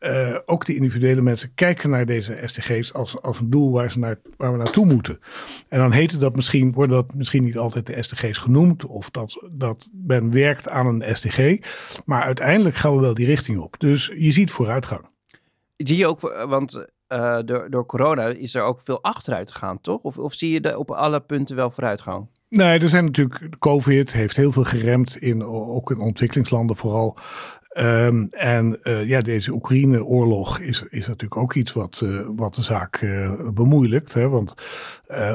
uh, 0.00 0.36
ook 0.46 0.66
de 0.66 0.74
individuele 0.74 1.20
mensen 1.20 1.54
kijken 1.54 1.90
naar 1.90 2.06
deze 2.06 2.38
SDG's 2.44 2.92
als, 2.92 3.22
als 3.22 3.40
een 3.40 3.50
doel 3.50 3.72
waar, 3.72 3.90
ze 3.90 3.98
naar, 3.98 4.20
waar 4.36 4.50
we 4.50 4.56
naartoe 4.56 4.86
moeten. 4.86 5.20
En 5.68 5.78
dan 5.78 5.92
heet 5.92 6.10
het 6.10 6.20
dat 6.20 6.36
misschien, 6.36 6.72
worden 6.72 6.96
dat 6.96 7.14
misschien 7.14 7.44
niet 7.44 7.58
altijd 7.58 7.86
de 7.86 8.02
SDG's 8.02 8.38
genoemd 8.38 8.86
of 8.86 9.10
dat, 9.10 9.42
dat 9.50 9.90
men 9.92 10.30
werkt 10.30 10.68
aan 10.68 10.86
een 10.86 11.16
SDG. 11.16 11.58
Maar 12.04 12.22
uiteindelijk 12.22 12.76
gaan 12.76 12.94
we 12.94 13.00
wel 13.00 13.14
die 13.14 13.26
richting 13.26 13.58
op. 13.58 13.74
Dus 13.78 14.12
je 14.14 14.32
ziet 14.32 14.50
vooruitgang. 14.50 15.04
Zie 15.76 15.96
je 15.96 16.06
ook, 16.06 16.20
want 16.48 16.86
uh, 17.08 17.38
door, 17.44 17.70
door 17.70 17.86
corona 17.86 18.26
is 18.26 18.54
er 18.54 18.62
ook 18.62 18.82
veel 18.82 19.02
achteruit 19.02 19.52
gegaan, 19.52 19.80
toch? 19.80 20.02
Of, 20.02 20.18
of 20.18 20.34
zie 20.34 20.50
je 20.50 20.60
de, 20.60 20.78
op 20.78 20.90
alle 20.90 21.20
punten 21.20 21.56
wel 21.56 21.70
vooruitgang? 21.70 22.28
Nee, 22.56 22.78
er 22.78 22.88
zijn 22.88 23.04
natuurlijk. 23.04 23.48
COVID 23.58 24.12
heeft 24.12 24.36
heel 24.36 24.52
veel 24.52 24.64
geremd 24.64 25.16
in 25.16 25.44
ook 25.44 25.90
in 25.90 25.98
ontwikkelingslanden 25.98 26.76
vooral. 26.76 27.18
Um, 27.78 28.28
en 28.30 28.78
uh, 28.82 29.06
ja, 29.06 29.20
deze 29.20 29.52
Oekraïne-oorlog 29.52 30.58
is, 30.58 30.84
is 30.90 31.06
natuurlijk 31.06 31.36
ook 31.36 31.54
iets 31.54 31.72
wat, 31.72 32.00
uh, 32.04 32.20
wat 32.36 32.54
de 32.54 32.62
zaak 32.62 33.00
uh, 33.00 33.32
bemoeilijkt. 33.54 34.14
Hè? 34.14 34.28
Want 34.28 34.54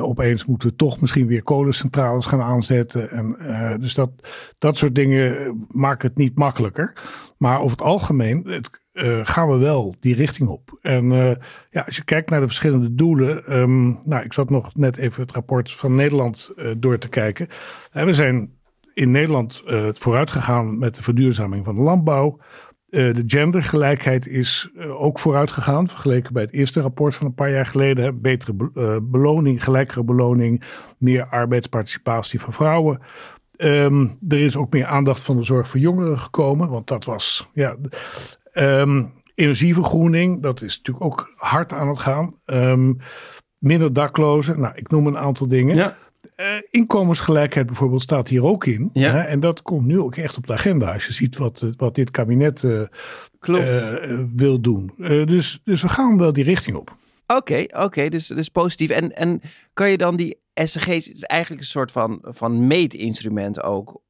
opeens 0.02 0.46
moeten 0.46 0.70
we 0.70 0.76
toch 0.76 1.02
misschien 1.02 1.28
weer 1.28 1.44
kolencentrales 1.44 2.26
gaan 2.26 2.42
aanzetten. 2.42 3.12
En, 3.12 3.36
dus 3.80 3.94
dat, 3.94 4.10
dat 4.58 4.78
soort 4.78 4.96
dingen 4.96 5.56
maken 5.72 6.08
het 6.08 6.18
niet 6.18 6.36
makkelijker. 6.36 6.94
Maar 7.38 7.60
over 7.60 7.78
het 7.78 7.86
algemeen, 7.86 8.44
het, 8.48 8.79
uh, 9.04 9.20
gaan 9.24 9.50
we 9.50 9.58
wel 9.58 9.94
die 10.00 10.16
richting 10.16 10.50
op. 10.50 10.78
En 10.82 11.12
uh, 11.12 11.32
ja, 11.72 11.82
als 11.82 11.96
je 11.96 12.04
kijkt 12.04 12.30
naar 12.30 12.40
de 12.40 12.48
verschillende 12.48 12.96
doelen. 12.96 13.60
Um, 13.60 14.00
nou, 14.04 14.24
ik 14.24 14.34
zat 14.34 14.50
nog 14.50 14.76
net 14.76 14.98
even 14.98 15.22
het 15.22 15.32
rapport 15.32 15.72
van 15.72 15.96
Nederland 15.96 16.52
uh, 16.56 16.72
door 16.78 16.98
te 16.98 17.10
kijken. 17.10 17.48
we 17.92 18.14
zijn 18.14 18.58
in 18.94 19.12
Nederland 19.12 19.64
vooruit 19.92 20.32
gegaan 20.32 20.80
met 20.80 20.96
de 20.96 21.04
verduurzaming 21.04 21.66
van 21.66 21.76
de 21.76 21.82
landbouw. 21.82 22.40
de 22.90 23.24
gendergelijkheid 23.26 24.28
is 24.28 24.70
ook 24.78 25.20
vooruit 25.20 25.52
gegaan. 25.52 25.88
Vergeleken 25.88 26.34
bij 26.34 26.44
het 26.44 26.54
eerste 26.54 26.82
rapport 26.82 27.16
van 27.16 27.26
een 27.26 27.34
paar 27.34 27.52
jaar 27.52 27.66
geleden. 27.66 28.22
Betere 28.22 28.54
beloning, 29.02 29.64
gelijkere 29.64 30.04
beloning, 30.04 30.64
meer 30.98 31.26
arbeidsparticipatie 31.26 32.40
van 32.40 32.54
vrouwen. 32.54 33.02
Um, 33.62 34.18
er 34.30 34.40
is 34.40 34.58
ook 34.58 34.74
meer 34.74 34.86
aandacht 34.86 35.24
van 35.24 35.38
de 35.38 35.44
zorg 35.44 35.68
voor 35.68 35.80
jongeren 35.80 36.20
gekomen. 36.20 36.70
Want 36.70 36.88
dat 36.88 37.06
was 37.06 37.50
ja, 37.54 37.76
um, 38.54 39.12
energievergroening. 39.36 40.42
Dat 40.42 40.62
is 40.62 40.78
natuurlijk 40.78 41.06
ook 41.06 41.34
hard 41.36 41.74
aan 41.74 41.88
het 41.88 42.00
gaan. 42.00 42.36
Um, 42.46 42.98
minder 43.58 43.94
daklozen. 43.94 44.60
Nou, 44.60 44.74
ik 44.76 44.90
noem 44.90 45.08
een 45.08 45.18
aantal 45.18 45.48
dingen. 45.48 45.76
Ja. 45.76 45.98
Uh, 46.38 46.46
inkomensgelijkheid 46.70 47.66
bijvoorbeeld 47.66 48.02
staat 48.02 48.28
hier 48.28 48.44
ook 48.44 48.66
in. 48.66 48.90
Ja. 48.94 49.12
Hè? 49.12 49.20
En 49.20 49.40
dat 49.40 49.62
komt 49.62 49.86
nu 49.86 50.00
ook 50.00 50.16
echt 50.16 50.38
op 50.38 50.48
de 50.48 50.54
agenda. 50.54 50.94
Als 50.94 51.06
je 51.08 51.14
ziet 51.14 51.38
wat, 51.38 51.66
wat 51.78 51.96
dit 51.96 52.12
kabinet 52.12 52.64
uh, 52.64 52.82
uh, 53.42 54.24
wil 54.36 54.62
doen. 54.62 54.94
dus, 54.98 55.62
dus 55.64 55.82
we 55.82 55.90
gaan 55.90 56.18
wel 56.18 56.34
die 56.34 56.44
richting 56.44 56.78
op. 56.78 56.98
Oké, 57.28 57.66
oké, 57.68 58.10
dus, 58.10 58.28
dus 58.28 58.50
positief. 58.50 58.90
En, 58.90 59.16
en 59.16 59.42
kan 59.74 59.90
je 59.90 59.98
dan 59.98 60.16
die 60.16 60.40
SG's 60.54 61.08
is 61.08 61.24
eigenlijk 61.24 61.62
een 61.62 61.68
soort 61.68 61.92
van, 61.92 62.20
van 62.24 62.68
meetinstrument 62.68 63.64
ook? 63.64 64.02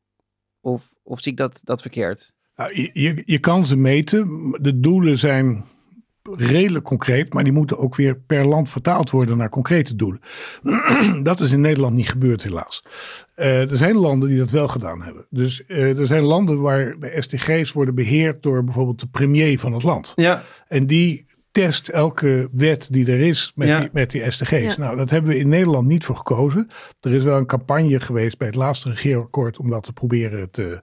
Of, 0.62 0.96
of 1.04 1.20
zie 1.20 1.32
ik 1.32 1.38
dat, 1.38 1.62
dat 1.64 1.82
verkeerd? 1.82 2.34
Je, 2.68 3.22
je 3.26 3.40
kan 3.40 3.66
ze 3.66 3.78
meten. 3.78 4.56
De 4.62 4.80
doelen 4.80 5.18
zijn 5.18 5.66
redelijk 6.38 6.86
concreet, 6.86 7.34
maar 7.34 7.44
die 7.44 7.54
moeten 7.54 7.78
ook 7.78 7.96
weer 7.96 8.16
per 8.16 8.48
land 8.48 8.70
vertaald 8.70 9.10
worden 9.10 9.38
naar 9.38 9.50
concrete 9.50 9.96
doelen. 9.96 10.22
dat 11.24 11.40
is 11.40 11.52
in 11.52 11.62
Nederland 11.62 11.96
niet 11.96 12.10
gebeurd, 12.10 12.44
helaas. 12.44 12.84
Uh, 13.36 13.70
er 13.72 13.78
zijn 13.78 13.96
landen 13.96 14.30
die 14.30 14.38
dat 14.38 14.50
wel 14.50 14.68
gedaan 14.68 15.02
hebben. 15.02 15.26
Dus 15.30 15.64
uh, 15.68 16.00
er 16.00 16.06
zijn 16.06 16.24
landen 16.24 16.62
waar 16.62 16.96
de 17.00 17.16
SDG's 17.20 17.72
worden 17.72 17.96
beheerd 17.96 18.44
door 18.44 18.64
bijvoorbeeld 18.64 19.00
de 19.00 19.08
premier 19.08 19.60
van 19.60 19.74
het 19.74 19.84
land. 19.84 20.14
Ja. 20.16 20.44
En 20.68 20.88
die 20.88 21.28
test 21.52 21.88
elke 21.88 22.50
wet 22.52 22.88
die 22.92 23.12
er 23.12 23.20
is 23.20 23.52
met, 23.56 23.80
die, 23.80 23.90
met 23.92 24.12
die 24.12 24.32
SDG's. 24.32 24.78
Nou, 24.78 24.98
dat 24.98 25.10
hebben 25.10 25.32
we 25.32 25.38
in 25.38 25.50
Nederland 25.50 25.88
niet 25.88 26.06
voor 26.06 26.16
gekozen. 26.16 26.68
Er 27.00 27.12
is 27.12 27.24
wel 27.24 27.38
een 27.38 27.46
campagne 27.46 28.00
geweest 28.00 28.38
bij 28.38 28.48
het 28.48 28.56
laatste 28.56 28.90
regeerakkoord 28.90 29.58
om 29.58 29.70
dat 29.70 29.84
te 29.84 29.94
proberen 29.94 30.52
te 30.52 30.82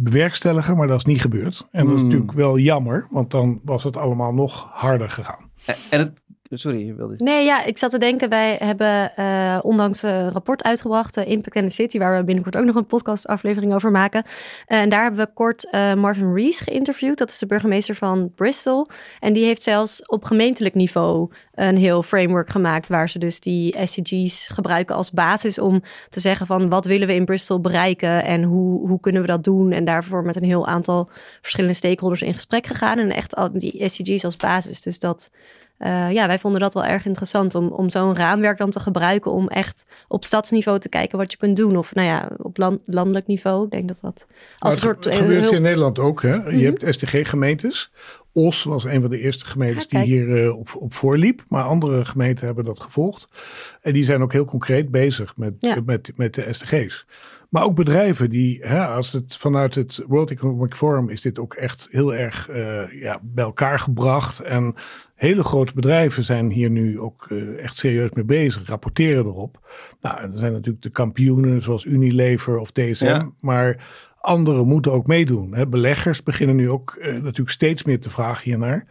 bewerkstelligen, 0.00 0.76
maar 0.76 0.86
dat 0.86 0.98
is 0.98 1.04
niet 1.04 1.20
gebeurd. 1.20 1.66
En 1.70 1.84
dat 1.84 1.94
is 1.94 2.00
hmm. 2.00 2.04
natuurlijk 2.08 2.32
wel 2.32 2.58
jammer, 2.58 3.06
want 3.10 3.30
dan 3.30 3.60
was 3.64 3.84
het 3.84 3.96
allemaal 3.96 4.34
nog 4.34 4.68
harder 4.72 5.10
gegaan. 5.10 5.50
En 5.90 5.98
het 5.98 6.22
Sorry, 6.50 6.86
je 6.86 6.94
wilde. 6.94 7.14
Nee, 7.16 7.44
ja, 7.44 7.64
ik 7.64 7.78
zat 7.78 7.90
te 7.90 7.98
denken, 7.98 8.28
wij 8.28 8.56
hebben 8.58 9.12
uh, 9.18 9.58
ondanks 9.62 10.02
een 10.02 10.30
rapport 10.30 10.62
uitgebracht, 10.62 11.16
Impact 11.16 11.56
in 11.56 11.68
the 11.68 11.74
City, 11.74 11.98
waar 11.98 12.18
we 12.18 12.24
binnenkort 12.24 12.56
ook 12.56 12.64
nog 12.64 12.74
een 12.74 12.86
podcastaflevering 12.86 13.74
over 13.74 13.90
maken. 13.90 14.22
En 14.66 14.88
daar 14.88 15.02
hebben 15.02 15.24
we 15.24 15.32
kort 15.34 15.68
Marvin 15.72 16.34
Rees 16.34 16.60
geïnterviewd. 16.60 17.18
Dat 17.18 17.30
is 17.30 17.38
de 17.38 17.46
burgemeester 17.46 17.94
van 17.94 18.32
Bristol. 18.34 18.88
En 19.20 19.32
die 19.32 19.44
heeft 19.44 19.62
zelfs 19.62 20.06
op 20.06 20.24
gemeentelijk 20.24 20.74
niveau 20.74 21.30
een 21.54 21.76
heel 21.76 22.02
framework 22.02 22.50
gemaakt, 22.50 22.88
waar 22.88 23.08
ze 23.08 23.18
dus 23.18 23.40
die 23.40 23.76
SDG's 23.84 24.48
gebruiken 24.48 24.94
als 24.94 25.10
basis 25.10 25.58
om 25.58 25.82
te 26.08 26.20
zeggen 26.20 26.46
van 26.46 26.68
wat 26.68 26.86
willen 26.86 27.06
we 27.06 27.14
in 27.14 27.24
Bristol 27.24 27.60
bereiken 27.60 28.24
en 28.24 28.42
hoe, 28.42 28.88
hoe 28.88 29.00
kunnen 29.00 29.22
we 29.22 29.28
dat 29.28 29.44
doen. 29.44 29.72
En 29.72 29.84
daarvoor 29.84 30.22
met 30.22 30.36
een 30.36 30.44
heel 30.44 30.66
aantal 30.66 31.10
verschillende 31.40 31.76
stakeholders 31.76 32.22
in 32.22 32.34
gesprek 32.34 32.66
gegaan. 32.66 32.98
En 32.98 33.10
echt 33.10 33.36
al 33.36 33.52
die 33.52 33.88
SDG's 33.88 34.24
als 34.24 34.36
basis. 34.36 34.80
Dus 34.80 34.98
dat 34.98 35.30
uh, 35.78 36.12
ja, 36.12 36.26
wij 36.26 36.38
vonden 36.38 36.60
dat 36.60 36.74
wel 36.74 36.84
erg 36.84 37.06
interessant 37.06 37.54
om, 37.54 37.68
om 37.68 37.90
zo'n 37.90 38.16
raamwerk 38.16 38.58
dan 38.58 38.70
te 38.70 38.80
gebruiken 38.80 39.32
om 39.32 39.48
echt 39.48 39.84
op 40.08 40.24
stadsniveau 40.24 40.78
te 40.78 40.88
kijken 40.88 41.18
wat 41.18 41.32
je 41.32 41.38
kunt 41.38 41.56
doen. 41.56 41.76
Of 41.76 41.94
nou 41.94 42.06
ja, 42.06 42.30
op 42.36 42.56
land, 42.56 42.80
landelijk 42.84 43.26
niveau. 43.26 43.64
Ik 43.64 43.70
denk 43.70 43.88
dat 43.88 43.98
dat 44.00 44.26
als 44.58 44.74
een 44.74 44.80
soort. 44.80 45.04
Het 45.04 45.14
gebeurt 45.14 45.42
heel... 45.42 45.52
in 45.52 45.62
Nederland 45.62 45.98
ook. 45.98 46.22
Hè? 46.22 46.34
Je 46.34 46.40
mhm. 46.40 46.64
hebt 46.64 46.84
SDG-gemeentes. 46.94 47.90
Os 48.32 48.64
was 48.64 48.84
een 48.84 49.00
van 49.00 49.10
de 49.10 49.20
eerste 49.20 49.46
gemeentes 49.46 49.88
die 49.88 50.00
hier 50.00 50.28
uh, 50.28 50.58
op, 50.58 50.68
op 50.78 50.94
voorliep. 50.94 51.44
Maar 51.48 51.62
andere 51.62 52.04
gemeenten 52.04 52.46
hebben 52.46 52.64
dat 52.64 52.80
gevolgd. 52.80 53.32
En 53.80 53.92
die 53.92 54.04
zijn 54.04 54.22
ook 54.22 54.32
heel 54.32 54.44
concreet 54.44 54.90
bezig 54.90 55.36
met, 55.36 55.54
ja. 55.58 55.76
met, 55.84 56.12
met 56.16 56.34
de 56.34 56.46
SDG's. 56.50 57.06
Maar 57.48 57.62
ook 57.62 57.74
bedrijven 57.74 58.30
die, 58.30 58.58
hè, 58.62 58.86
als 58.86 59.12
het 59.12 59.36
vanuit 59.36 59.74
het 59.74 60.04
World 60.06 60.30
Economic 60.30 60.74
Forum 60.74 61.08
is 61.08 61.20
dit 61.20 61.38
ook 61.38 61.54
echt 61.54 61.88
heel 61.90 62.14
erg 62.14 62.50
uh, 62.50 63.00
ja, 63.00 63.18
bij 63.22 63.44
elkaar 63.44 63.78
gebracht. 63.78 64.40
En 64.40 64.74
hele 65.14 65.44
grote 65.44 65.74
bedrijven 65.74 66.24
zijn 66.24 66.50
hier 66.50 66.70
nu 66.70 67.00
ook 67.00 67.26
uh, 67.28 67.62
echt 67.62 67.76
serieus 67.76 68.10
mee 68.10 68.24
bezig, 68.24 68.68
rapporteren 68.68 69.24
erop. 69.24 69.68
Nou, 70.00 70.20
er 70.20 70.38
zijn 70.38 70.52
natuurlijk 70.52 70.82
de 70.82 70.90
kampioenen 70.90 71.62
zoals 71.62 71.84
Unilever 71.84 72.58
of 72.58 72.70
DSM, 72.70 73.04
ja. 73.04 73.30
maar 73.40 73.86
anderen 74.20 74.66
moeten 74.66 74.92
ook 74.92 75.06
meedoen. 75.06 75.54
Hè. 75.54 75.66
Beleggers 75.66 76.22
beginnen 76.22 76.56
nu 76.56 76.70
ook 76.70 76.96
uh, 76.98 77.12
natuurlijk 77.12 77.50
steeds 77.50 77.82
meer 77.84 78.00
te 78.00 78.10
vragen 78.10 78.44
hiernaar. 78.44 78.86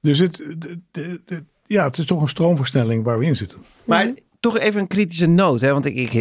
Dus 0.00 0.18
het, 0.18 0.36
de, 0.36 0.80
de, 0.90 1.20
de, 1.24 1.44
ja, 1.66 1.84
het 1.84 1.98
is 1.98 2.06
toch 2.06 2.20
een 2.20 2.28
stroomversnelling 2.28 3.04
waar 3.04 3.18
we 3.18 3.24
in 3.24 3.36
zitten. 3.36 3.58
Maar 3.84 4.14
toch 4.40 4.58
even 4.58 4.80
een 4.80 4.86
kritische 4.86 5.26
noot. 5.26 5.60
Hè? 5.60 5.72
Want 5.72 5.86
ik, 5.86 6.12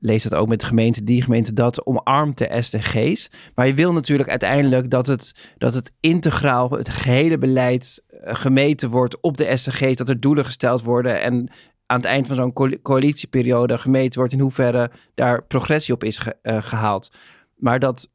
lees 0.00 0.22
dat 0.22 0.34
ook 0.34 0.48
met 0.48 0.64
gemeente, 0.64 1.04
die 1.04 1.22
gemeente 1.22 1.52
dat 1.52 1.86
omarmt 1.86 2.38
de 2.38 2.56
SDG's. 2.60 3.30
Maar 3.54 3.66
je 3.66 3.74
wil 3.74 3.92
natuurlijk 3.92 4.28
uiteindelijk 4.28 4.90
dat 4.90 5.06
het, 5.06 5.52
dat 5.58 5.74
het 5.74 5.92
integraal, 6.00 6.70
het 6.70 6.88
gehele 6.88 7.38
beleid 7.38 8.04
eh, 8.08 8.34
gemeten 8.34 8.90
wordt 8.90 9.20
op 9.20 9.36
de 9.36 9.56
SDG's. 9.56 9.96
Dat 9.96 10.08
er 10.08 10.20
doelen 10.20 10.44
gesteld 10.44 10.82
worden 10.82 11.20
en 11.20 11.50
aan 11.86 11.96
het 11.96 12.06
eind 12.06 12.26
van 12.26 12.36
zo'n 12.36 12.80
coalitieperiode 12.82 13.78
gemeten 13.78 14.18
wordt 14.18 14.32
in 14.32 14.40
hoeverre 14.40 14.90
daar 15.14 15.44
progressie 15.44 15.94
op 15.94 16.04
is 16.04 16.20
uh, 16.42 16.62
gehaald. 16.62 17.12
Maar 17.56 17.78
dat. 17.78 18.08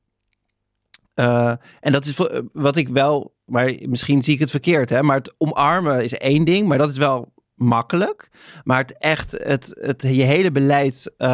Uh, 1.16 1.54
en 1.80 1.92
dat 1.92 2.06
is 2.06 2.20
wat 2.54 2.76
ik 2.76 2.88
wel, 2.88 3.34
maar 3.46 3.74
misschien 3.86 4.24
zie 4.24 4.34
ik 4.34 4.40
het 4.40 4.50
verkeerd, 4.50 4.90
hè? 4.90 5.04
Maar 5.04 5.18
het 5.18 5.34
omarmen 5.38 6.04
is 6.04 6.14
één 6.14 6.46
ding, 6.46 6.68
maar 6.68 6.78
dat 6.78 6.90
is 6.90 6.98
wel 6.98 7.34
makkelijk. 7.56 8.30
Maar 8.64 8.78
het 8.78 8.98
echt, 8.98 9.32
het, 9.32 9.76
het, 9.80 10.02
je 10.02 10.24
hele 10.24 10.52
beleid 10.52 11.12
uh, 11.18 11.28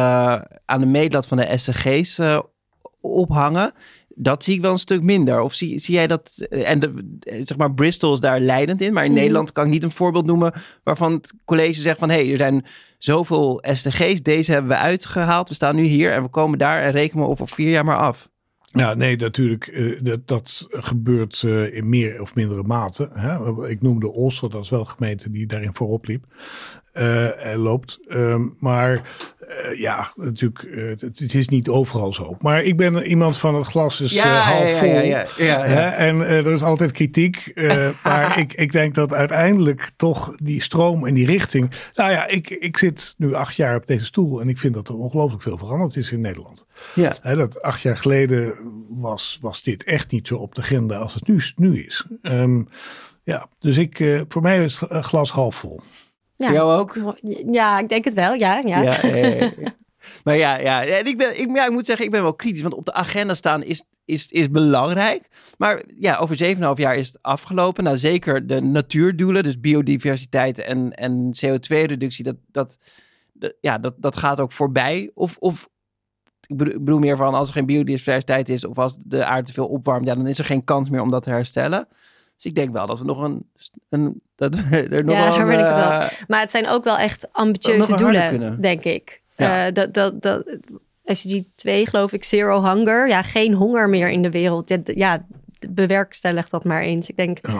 aan 0.64 0.80
de 0.80 0.86
meetlat 0.86 1.26
van 1.26 1.36
de 1.36 1.56
SCG's 1.56 2.18
uh, 2.18 2.34
eh, 2.34 2.40
ophangen, 3.00 3.72
dat 4.14 4.44
zie 4.44 4.54
ik 4.54 4.60
wel 4.60 4.72
een 4.72 4.78
stuk 4.78 5.02
minder. 5.02 5.40
Of 5.40 5.54
zie, 5.54 5.78
zie 5.78 5.94
jij 5.94 6.06
dat, 6.06 6.46
en 6.50 6.80
de, 6.80 7.16
zeg 7.44 7.56
maar, 7.56 7.74
Bristol 7.74 8.12
is 8.12 8.20
daar 8.20 8.40
leidend 8.40 8.80
in, 8.80 8.92
maar 8.92 9.04
in 9.04 9.10
mhm. 9.10 9.20
Nederland 9.20 9.52
kan 9.52 9.64
ik 9.64 9.70
niet 9.70 9.82
een 9.82 9.90
voorbeeld 9.90 10.26
noemen 10.26 10.52
waarvan 10.84 11.12
het 11.12 11.34
college 11.44 11.80
zegt 11.80 11.98
van, 11.98 12.10
hé, 12.10 12.22
hey, 12.22 12.30
er 12.30 12.38
zijn 12.38 12.66
zoveel 12.98 13.62
SDG's, 13.62 14.22
deze 14.22 14.52
hebben 14.52 14.70
we 14.70 14.76
uitgehaald, 14.76 15.48
we 15.48 15.54
staan 15.54 15.76
nu 15.76 15.84
hier 15.84 16.12
en 16.12 16.22
we 16.22 16.28
komen 16.28 16.58
daar 16.58 16.82
en 16.82 16.90
rekenen 16.90 17.24
we 17.24 17.30
over 17.30 17.48
vier 17.48 17.70
jaar 17.70 17.84
maar 17.84 17.98
af. 17.98 18.28
Ja, 18.72 18.94
nee, 18.94 19.16
natuurlijk. 19.16 19.66
Uh, 19.66 19.98
dat, 20.02 20.28
dat 20.28 20.66
gebeurt 20.70 21.42
uh, 21.42 21.74
in 21.74 21.88
meer 21.88 22.20
of 22.20 22.34
mindere 22.34 22.62
mate. 22.62 23.10
Hè? 23.12 23.68
Ik 23.68 23.82
noemde 23.82 24.12
Olster, 24.12 24.50
dat 24.50 24.62
is 24.62 24.70
wel 24.70 24.80
een 24.80 24.86
gemeente 24.86 25.30
die 25.30 25.46
daarin 25.46 25.74
voorop 25.74 26.06
liep. 26.06 26.24
Uh, 26.94 27.28
loopt. 27.54 27.98
Ehm, 28.08 28.46
maar 28.58 29.00
uh, 29.50 29.78
ja, 29.78 30.12
natuurlijk, 30.14 30.62
uh, 30.62 30.88
het, 30.88 31.00
het, 31.00 31.34
is 31.34 31.48
niet 31.48 31.68
overal 31.68 32.12
zo. 32.12 32.36
Maar 32.40 32.62
ik 32.62 32.76
ben 32.76 33.02
iemand 33.02 33.36
van 33.36 33.54
het 33.54 33.66
glas 33.66 34.00
is 34.00 34.12
ja, 34.12 34.40
half 34.40 34.78
vol. 34.78 34.88
Ja, 34.88 35.26
ja, 35.36 35.66
ja 35.66 35.92
en 35.92 36.20
er 36.20 36.52
is 36.52 36.62
altijd 36.62 36.92
kritiek. 36.92 37.52
maar 38.04 38.38
ik, 38.38 38.52
ik 38.52 38.72
denk 38.72 38.94
dat 38.94 39.12
uiteindelijk 39.12 39.90
toch 39.96 40.34
die 40.42 40.62
stroom 40.62 41.06
en 41.06 41.14
die 41.14 41.26
richting. 41.26 41.70
Nou 41.94 42.10
ja, 42.10 42.26
ik, 42.26 42.50
ik 42.50 42.78
zit 42.78 43.14
nu 43.18 43.34
acht 43.34 43.56
jaar 43.56 43.76
op 43.76 43.86
deze 43.86 44.04
stoel 44.04 44.40
en 44.40 44.48
ik 44.48 44.58
vind 44.58 44.74
dat 44.74 44.88
er 44.88 44.96
ongelooflijk 44.96 45.42
veel 45.42 45.58
veranderd 45.58 45.96
is 45.96 46.12
in 46.12 46.20
Nederland. 46.20 46.66
Ja. 46.94 47.34
dat 47.34 47.62
acht 47.62 47.80
jaar 47.80 47.96
geleden 47.96 48.54
was, 48.88 49.38
was 49.40 49.62
dit 49.62 49.84
echt 49.84 50.10
niet 50.10 50.26
zo 50.26 50.36
op 50.36 50.54
de 50.54 50.60
agenda 50.60 50.96
als 50.96 51.14
het 51.14 51.26
nu, 51.26 51.42
nu 51.56 51.84
is. 51.84 52.06
Um, 52.22 52.68
ja, 53.22 53.48
dus 53.58 53.76
ik, 53.76 54.24
voor 54.28 54.42
mij 54.42 54.64
is 54.64 54.80
het 54.80 55.04
glas 55.04 55.30
half 55.30 55.54
vol. 55.54 55.80
Ja. 56.40 56.46
Voor 56.46 56.56
jou 56.56 56.78
ook? 56.78 57.16
Ja, 57.52 57.78
ik 57.78 57.88
denk 57.88 58.04
het 58.04 58.14
wel, 58.14 58.34
ja. 58.34 58.62
ja. 58.64 58.82
ja, 58.82 58.98
ja 59.02 59.52
maar 60.24 60.36
ja, 60.36 60.58
ja. 60.58 60.84
En 60.84 61.06
ik, 61.06 61.16
ben, 61.16 61.40
ik, 61.40 61.56
ja, 61.56 61.66
ik 61.66 61.72
moet 61.72 61.86
zeggen, 61.86 62.04
ik 62.04 62.10
ben 62.10 62.22
wel 62.22 62.34
kritisch. 62.34 62.62
Want 62.62 62.74
op 62.74 62.84
de 62.84 62.92
agenda 62.92 63.34
staan 63.34 63.62
is, 63.62 63.84
is, 64.04 64.26
is 64.26 64.50
belangrijk. 64.50 65.28
Maar 65.58 65.82
ja, 65.86 66.16
over 66.16 66.56
7,5 66.56 66.60
jaar 66.74 66.96
is 66.96 67.06
het 67.06 67.18
afgelopen. 67.22 67.84
Nou, 67.84 67.98
zeker 67.98 68.46
de 68.46 68.60
natuurdoelen, 68.60 69.42
dus 69.42 69.60
biodiversiteit 69.60 70.58
en, 70.58 70.92
en 70.92 71.30
CO2-reductie, 71.44 72.24
dat, 72.24 72.36
dat, 72.46 72.78
ja, 73.60 73.78
dat, 73.78 73.94
dat 73.96 74.16
gaat 74.16 74.40
ook 74.40 74.52
voorbij. 74.52 75.10
Of, 75.14 75.36
of 75.38 75.68
ik 76.46 76.56
bedoel 76.56 76.98
meer 76.98 77.16
van 77.16 77.34
als 77.34 77.48
er 77.48 77.54
geen 77.54 77.66
biodiversiteit 77.66 78.48
is 78.48 78.64
of 78.64 78.78
als 78.78 78.96
de 78.98 79.24
aarde 79.24 79.46
te 79.46 79.52
veel 79.52 79.68
opwarmt, 79.68 80.06
ja, 80.06 80.14
dan 80.14 80.26
is 80.26 80.38
er 80.38 80.44
geen 80.44 80.64
kans 80.64 80.90
meer 80.90 81.00
om 81.00 81.10
dat 81.10 81.22
te 81.22 81.30
herstellen. 81.30 81.88
Dus 82.42 82.50
ik 82.50 82.54
denk 82.58 82.72
wel 82.72 82.86
dat 82.86 82.98
we 82.98 83.04
nog 83.04 83.18
een. 83.20 83.50
een 83.88 84.20
dat 84.36 84.54
we 84.56 84.88
er 84.88 85.04
nog 85.04 85.14
ja, 85.14 85.30
zo 85.32 85.44
ben 85.44 85.58
ik 85.58 85.64
het 85.64 85.76
wel. 85.76 85.90
Eh, 85.90 86.08
maar 86.28 86.40
het 86.40 86.50
zijn 86.50 86.68
ook 86.68 86.84
wel 86.84 86.98
echt 86.98 87.32
ambitieuze 87.32 87.96
doelen, 87.96 88.60
denk 88.60 88.84
ik. 88.84 89.22
Ja. 89.36 89.66
Uh, 89.66 89.72
dat, 89.72 89.94
dat, 89.94 90.22
dat, 90.22 90.56
SDG 91.04 91.42
2 91.54 91.86
geloof 91.86 92.12
ik, 92.12 92.24
zero 92.24 92.62
hunger. 92.64 93.08
Ja, 93.08 93.22
geen 93.22 93.54
honger 93.54 93.88
meer 93.88 94.10
in 94.10 94.22
de 94.22 94.30
wereld. 94.30 94.76
Ja, 94.84 95.26
bewerkstellig 95.70 96.48
dat 96.48 96.64
maar 96.64 96.82
eens. 96.82 97.08
Ik 97.08 97.16
denk, 97.16 97.38
Ja. 97.46 97.58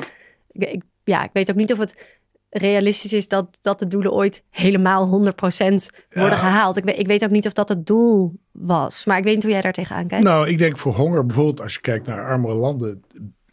ik, 0.52 0.68
ik- 0.72 0.82
ja, 1.04 1.24
ik 1.24 1.30
weet 1.32 1.50
ook 1.50 1.56
niet 1.56 1.72
of 1.72 1.78
het 1.78 2.18
realistisch 2.50 3.12
is 3.12 3.28
dat, 3.28 3.58
dat 3.60 3.78
de 3.78 3.86
doelen 3.88 4.12
ooit 4.12 4.42
helemaal 4.50 5.06
100% 5.06 5.90
worden 6.10 6.30
Ja. 6.30 6.36
gehaald. 6.36 6.76
Ik 6.76 6.84
weet, 6.84 6.98
ik 6.98 7.06
weet 7.06 7.24
ook 7.24 7.30
niet 7.30 7.46
of 7.46 7.52
dat 7.52 7.68
het 7.68 7.86
doel 7.86 8.34
was. 8.52 9.04
Maar 9.04 9.18
ik 9.18 9.24
weet 9.24 9.34
niet 9.34 9.42
hoe 9.42 9.52
jij 9.52 9.62
daar 9.62 9.72
tegenaan 9.72 10.06
kijkt. 10.06 10.24
Nou, 10.24 10.48
ik 10.48 10.58
denk 10.58 10.78
voor 10.78 10.94
honger 10.94 11.26
bijvoorbeeld, 11.26 11.60
als 11.60 11.74
je 11.74 11.80
kijkt 11.80 12.06
naar 12.06 12.24
armere 12.24 12.54
landen, 12.54 13.02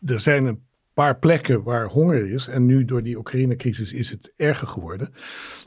er 0.05 0.19
zijn 0.19 0.45
een 0.45 0.65
paar 1.03 1.17
plekken 1.19 1.63
waar 1.63 1.85
honger 1.85 2.31
is. 2.31 2.47
En 2.47 2.65
nu 2.65 2.85
door 2.85 3.03
die 3.03 3.17
Oekraïne-crisis 3.17 3.93
is 3.93 4.09
het 4.09 4.31
erger 4.35 4.67
geworden. 4.67 5.13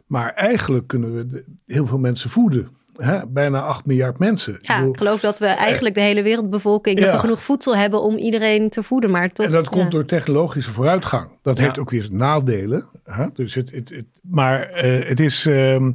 Maar 0.07 0.33
eigenlijk 0.35 0.87
kunnen 0.87 1.15
we 1.17 1.27
de- 1.27 1.45
heel 1.67 1.87
veel 1.87 1.99
mensen 1.99 2.31
voeden. 2.31 2.69
Hè? 2.97 3.27
Bijna 3.27 3.61
8 3.61 3.87
miljard 3.87 4.19
mensen. 4.19 4.55
Ik 4.55 4.67
ja, 4.67 4.77
bedoel, 4.77 4.93
ik 4.93 4.99
geloof 4.99 5.21
dat 5.21 5.39
we 5.39 5.47
eigenlijk 5.47 5.95
de 5.95 6.01
hele 6.01 6.23
wereldbevolking, 6.23 7.01
dat 7.01 7.11
we 7.11 7.19
genoeg 7.19 7.43
voedsel 7.43 7.77
hebben 7.77 8.03
om 8.03 8.17
iedereen 8.17 8.69
te 8.69 8.83
voeden. 8.83 9.11
Maar 9.11 9.33
toch, 9.33 9.47
En 9.47 9.53
dat 9.53 9.69
komt 9.69 9.91
door 9.91 10.05
technologische 10.05 10.71
vooruitgang. 10.71 11.29
Dat 11.43 11.57
Ja. 11.59 11.63
heeft 11.65 11.79
ook 11.79 11.91
weer 11.91 12.09
nadelen. 12.11 12.87
Hè? 13.05 13.27
Dus 13.35 13.55
het, 13.55 13.71
het, 13.71 13.89
het, 13.89 14.07
maar 14.23 14.63
eh, 14.63 15.09
het 15.09 15.21
is. 15.21 15.47
ehm, 15.47 15.93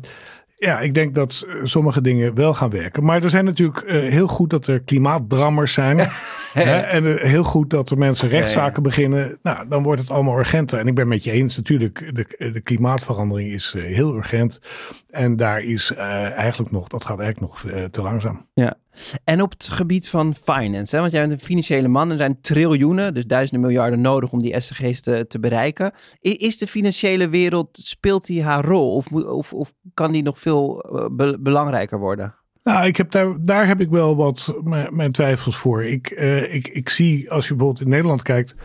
ja, 0.55 0.79
ik 0.79 0.93
denk 0.93 1.15
dat 1.15 1.45
eh, 1.47 1.55
sommige 1.63 2.01
dingen 2.01 2.35
wel 2.35 2.53
gaan 2.53 2.69
werken. 2.69 3.03
Maar 3.03 3.23
er 3.23 3.29
zijn 3.29 3.45
natuurlijk 3.45 3.77
eh, 3.77 3.99
heel 3.99 4.27
goed 4.27 4.49
dat 4.49 4.67
er 4.67 4.79
klimaatdrammers 4.79 5.73
zijn. 5.73 5.97
hè? 6.53 6.77
En 6.79 7.19
eh, 7.19 7.29
heel 7.29 7.43
goed 7.43 7.69
dat 7.69 7.89
er 7.89 7.97
mensen 7.97 8.29
rechtszaken 8.29 8.83
beginnen. 8.83 9.37
Nou, 9.41 9.67
dan 9.67 9.83
wordt 9.83 10.01
het 10.01 10.11
allemaal 10.11 10.37
urgenter. 10.37 10.79
En 10.79 10.87
ik 10.87 10.95
ben 10.95 11.07
met 11.07 11.23
je 11.23 11.31
eens, 11.31 11.57
natuurlijk, 11.57 12.11
de, 12.13 12.51
de 12.51 12.61
klimaatverandering 12.61 13.51
is 13.51 13.75
heel 13.77 14.15
urgent. 14.15 14.61
En 15.09 15.35
daar 15.35 15.63
is 15.63 15.91
eh, 15.91 16.31
eigenlijk 16.31 16.71
nog, 16.71 16.87
dat 16.87 17.05
gaat 17.05 17.19
eigenlijk 17.19 17.51
nog 17.51 17.73
te 17.91 18.01
langzaam. 18.01 18.45
Ja. 18.53 18.77
En 19.23 19.41
op 19.41 19.51
het 19.51 19.67
gebied 19.67 20.09
van 20.09 20.35
finance, 20.43 20.95
hè, 20.95 21.01
want 21.01 21.13
jij 21.13 21.27
bent 21.27 21.33
een 21.33 21.47
financiële 21.47 21.87
man. 21.87 22.11
Er 22.11 22.17
zijn 22.17 22.41
triljoenen, 22.41 23.13
dus 23.13 23.25
duizenden 23.25 23.65
miljarden 23.65 24.01
nodig 24.01 24.31
om 24.31 24.41
die 24.41 24.59
SDG's 24.59 25.01
te, 25.01 25.25
te 25.27 25.39
bereiken. 25.39 25.91
Is 26.21 26.57
de 26.57 26.67
financiële 26.67 27.29
wereld, 27.29 27.79
speelt 27.81 28.25
die 28.25 28.43
haar 28.43 28.65
rol? 28.65 28.95
Of, 28.95 29.11
of, 29.11 29.53
of 29.53 29.73
kan 29.93 30.11
die 30.11 30.23
nog 30.23 30.39
veel 30.39 30.81
eh, 30.81 31.05
be- 31.11 31.37
belangrijker 31.39 31.99
worden? 31.99 32.35
Nou, 32.63 32.85
ik 32.85 32.97
heb 32.97 33.11
daar, 33.11 33.35
daar 33.41 33.67
heb 33.67 33.81
ik 33.81 33.89
wel 33.89 34.15
wat 34.15 34.55
mijn, 34.63 34.95
mijn 34.95 35.11
twijfels 35.11 35.57
voor. 35.57 35.83
Ik, 35.83 36.09
eh, 36.09 36.53
ik, 36.53 36.67
ik 36.67 36.89
zie, 36.89 37.31
als 37.31 37.47
je 37.47 37.55
bijvoorbeeld 37.55 37.85
in 37.85 37.91
Nederland 37.91 38.21
kijkt, 38.21 38.55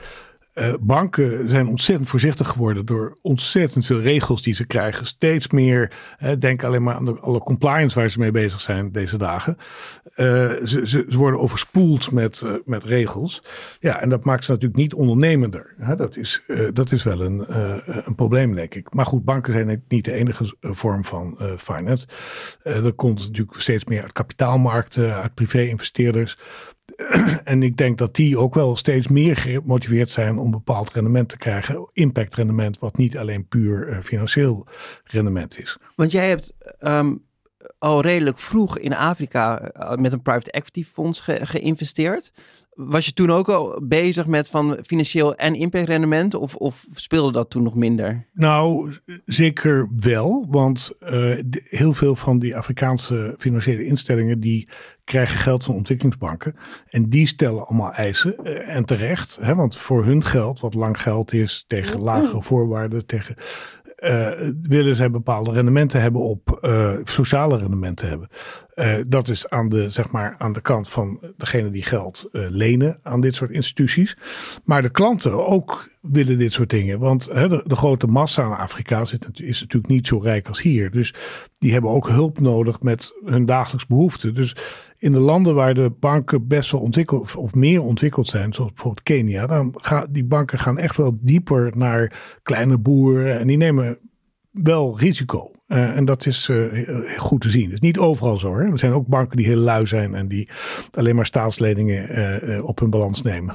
eh, 0.53 0.73
banken 0.81 1.49
zijn 1.49 1.69
ontzettend 1.69 2.09
voorzichtig 2.09 2.49
geworden 2.49 2.87
door 2.87 3.19
ontzettend 3.23 3.87
veel 3.87 4.01
regels 4.01 4.43
die 4.43 4.55
ze 4.55 4.67
krijgen. 4.67 5.07
Steeds 5.07 5.49
meer, 5.49 5.93
denk 6.39 6.65
alleen 6.65 6.83
maar 6.83 6.95
aan 6.95 7.21
alle 7.21 7.39
compliance 7.39 7.99
waar 7.99 8.11
ze 8.11 8.19
mee 8.19 8.31
bezig 8.31 8.61
zijn 8.61 8.93
deze 8.93 9.19
dagen. 9.19 9.57
Eh, 10.15 10.27
ze, 10.65 10.83
ze, 10.85 11.05
worden 11.09 11.41
overspoeld 11.41 12.11
met, 12.11 12.43
eh, 12.43 12.53
met 12.65 12.85
regels. 12.85 13.43
Ja, 13.81 14.01
en 14.01 14.09
dat 14.09 14.25
maakt 14.25 14.45
ze 14.45 14.51
natuurlijk 14.51 14.81
niet 14.81 14.95
ondernemender. 14.95 15.75
Dat, 15.97 16.17
is, 16.17 16.43
dat 16.73 16.93
is 16.93 17.03
wel 17.03 17.21
een, 17.21 17.45
een 18.07 18.15
probleem, 18.15 18.55
denk 18.55 18.75
ik. 18.75 18.95
Maar 18.95 19.07
goed, 19.07 19.25
banken 19.25 19.53
zijn 19.53 19.85
niet 19.89 20.05
de 20.05 20.13
enige 20.13 20.55
vorm 20.61 21.05
van 21.05 21.39
finance. 21.57 22.07
Er 22.63 22.93
komt 22.93 23.19
natuurlijk 23.19 23.61
steeds 23.61 23.85
meer 23.85 24.03
uit 24.03 24.13
kapitaalmarkten, 24.13 25.15
uit 25.15 25.35
privé-investeerders. 25.35 26.39
En 27.45 27.63
ik 27.63 27.77
denk 27.77 27.99
dat 27.99 28.15
die 28.15 28.39
ook 28.39 28.55
wel 28.55 28.77
steeds 28.77 29.09
meer 29.09 29.37
gemotiveerd 29.37 30.11
zijn 30.11 30.39
om 30.39 30.51
bepaald 30.51 30.91
rendement 30.91 31.29
te 31.29 31.39
krijgen. 31.39 31.89
Impactrendement, 31.93 32.79
wat 32.79 32.97
niet 32.97 33.19
alleen 33.19 33.47
puur 33.47 33.89
eh, 33.89 33.99
financieel 34.01 34.67
rendement 35.05 35.59
is. 35.59 35.79
Want 35.97 36.13
jij 36.13 36.29
hebt 36.29 36.55
ehm, 36.79 37.15
al 37.79 38.01
redelijk 38.03 38.39
vroeg 38.39 38.79
in 38.79 38.95
Afrika 38.95 39.61
eh, 39.61 39.97
met 39.97 40.13
een 40.13 40.23
private 40.23 40.51
equity 40.51 40.85
fonds 40.85 41.21
ge- 41.21 41.47
geïnvesteerd. 41.47 42.33
Was 42.75 43.07
je 43.07 43.13
toen 43.13 43.31
ook 43.31 43.49
al 43.49 43.81
bezig 43.83 44.27
met 44.27 44.49
van 44.49 44.79
financieel 44.83 45.35
en 45.35 45.55
impactrendement? 45.55 46.35
Of, 46.35 46.55
of 46.55 46.87
speelde 46.95 47.33
dat 47.33 47.51
toen 47.51 47.63
nog 47.63 47.75
minder? 47.75 48.27
Nou, 48.33 48.93
zeker 49.25 49.89
wel. 50.01 50.47
Want 50.51 50.91
eh, 51.01 51.39
heel 51.53 51.93
veel 51.93 52.17
van 52.17 52.39
die 52.39 52.57
Afrikaanse 52.57 53.35
financiële 53.39 53.85
instellingen 53.85 54.41
die 54.41 54.69
krijgen 55.05 55.39
geld 55.39 55.65
van 55.65 55.75
ontwikkelingsbanken. 55.75 56.55
En 56.89 57.09
die 57.09 57.27
stellen 57.27 57.67
allemaal 57.67 57.93
eisen. 57.93 58.37
eh, 58.45 58.77
en 58.77 58.85
terecht. 58.85 59.39
Hè, 59.41 59.55
want 59.55 59.77
voor 59.77 60.05
hun 60.05 60.25
geld, 60.25 60.61
wat 60.61 60.75
lang 60.75 61.01
geld 61.01 61.33
is, 61.33 61.65
tegen 61.67 62.01
lagere 62.01 62.43
voorwaarden, 62.43 63.07
tegen. 63.07 63.37
Eh, 64.01 64.29
willen 64.63 64.97
zij 64.97 65.11
bepaalde 65.11 65.53
rendementen 65.53 66.01
hebben 66.01 66.21
op 66.21 66.59
eh, 66.61 66.93
sociale 67.05 67.57
rendementen 67.57 68.09
hebben. 68.09 68.29
Eh, 68.75 68.95
dat 69.07 69.29
is 69.29 69.49
aan 69.49 69.69
de, 69.69 69.91
zeg 69.91 70.11
maar, 70.11 70.35
aan 70.39 70.53
de 70.53 70.61
kant 70.61 70.89
van 70.89 71.21
degene 71.37 71.71
die 71.71 71.83
geld 71.83 72.29
lenen 72.33 72.99
aan 73.03 73.21
dit 73.21 73.35
soort 73.35 73.51
instituties. 73.51 74.17
Maar 74.65 74.83
de 74.83 74.91
klanten 74.91 75.47
ook 75.47 75.89
willen 76.03 76.39
dit 76.39 76.53
soort 76.53 76.71
dingen. 76.71 76.99
Want 76.99 77.29
hè, 77.33 77.49
de, 77.49 77.77
grote 77.77 78.07
massa 78.07 78.45
in 78.45 78.53
Afrika 78.53 79.05
zit, 79.05 79.29
is 79.41 79.61
natuurlijk 79.61 79.93
niet 79.93 80.07
zo 80.07 80.19
rijk 80.19 80.49
als 80.49 80.63
hier. 80.63 80.91
Dus 80.91 81.15
die 81.59 81.73
hebben 81.73 81.91
ook 81.91 82.09
hulp 82.09 82.41
nodig 82.41 82.81
met 82.81 83.13
hun 83.25 83.47
dagelijks 83.47 83.87
behoeften. 83.87 84.35
Dus 84.35 84.57
in 85.01 85.13
de 85.13 85.21
landen 85.21 85.55
waar 85.55 85.75
de 85.75 85.91
banken 86.01 86.47
best 86.47 86.71
wel 86.71 86.81
ontwikkeld 86.81 87.37
of- 87.37 87.55
meer 87.55 87.83
ontwikkeld 87.83 88.29
zijn, 88.29 88.53
zoals 88.53 88.73
bijvoorbeeld 88.73 89.03
Kenia, 89.03 89.47
dan 89.47 89.75
gaan 89.77 90.07
die 90.11 90.25
banken 90.25 90.59
gaan 90.59 90.79
echt 90.79 90.97
wel 90.97 91.19
dieper 91.21 91.73
naar 91.75 92.13
kleine 92.43 92.79
boeren 92.79 93.39
en 93.39 93.47
die 93.47 93.57
nemen 93.57 93.99
wel 94.51 94.99
risico. 94.99 95.51
Eh, 95.67 95.97
en 95.97 96.05
dat 96.05 96.27
is 96.27 96.47
heel 96.47 97.03
goed 97.19 97.41
te 97.41 97.51
zien. 97.51 97.65
Het 97.65 97.73
is 97.73 97.81
niet 97.81 97.99
overal 97.99 98.39
zo. 98.39 98.57
Hè. 98.57 98.71
Er 98.71 98.79
zijn 98.79 98.93
ook 98.93 99.07
banken 99.07 99.37
die 99.37 99.47
heel 99.47 99.57
lui 99.57 99.87
zijn 99.87 100.15
en 100.15 100.29
die 100.29 100.49
alleen 100.93 101.17
maar 101.17 101.27
staatsleningen 101.27 102.09
eh, 102.09 102.65
op 102.65 102.79
hun 102.79 102.91
balans 102.91 103.23
nemen. 103.23 103.55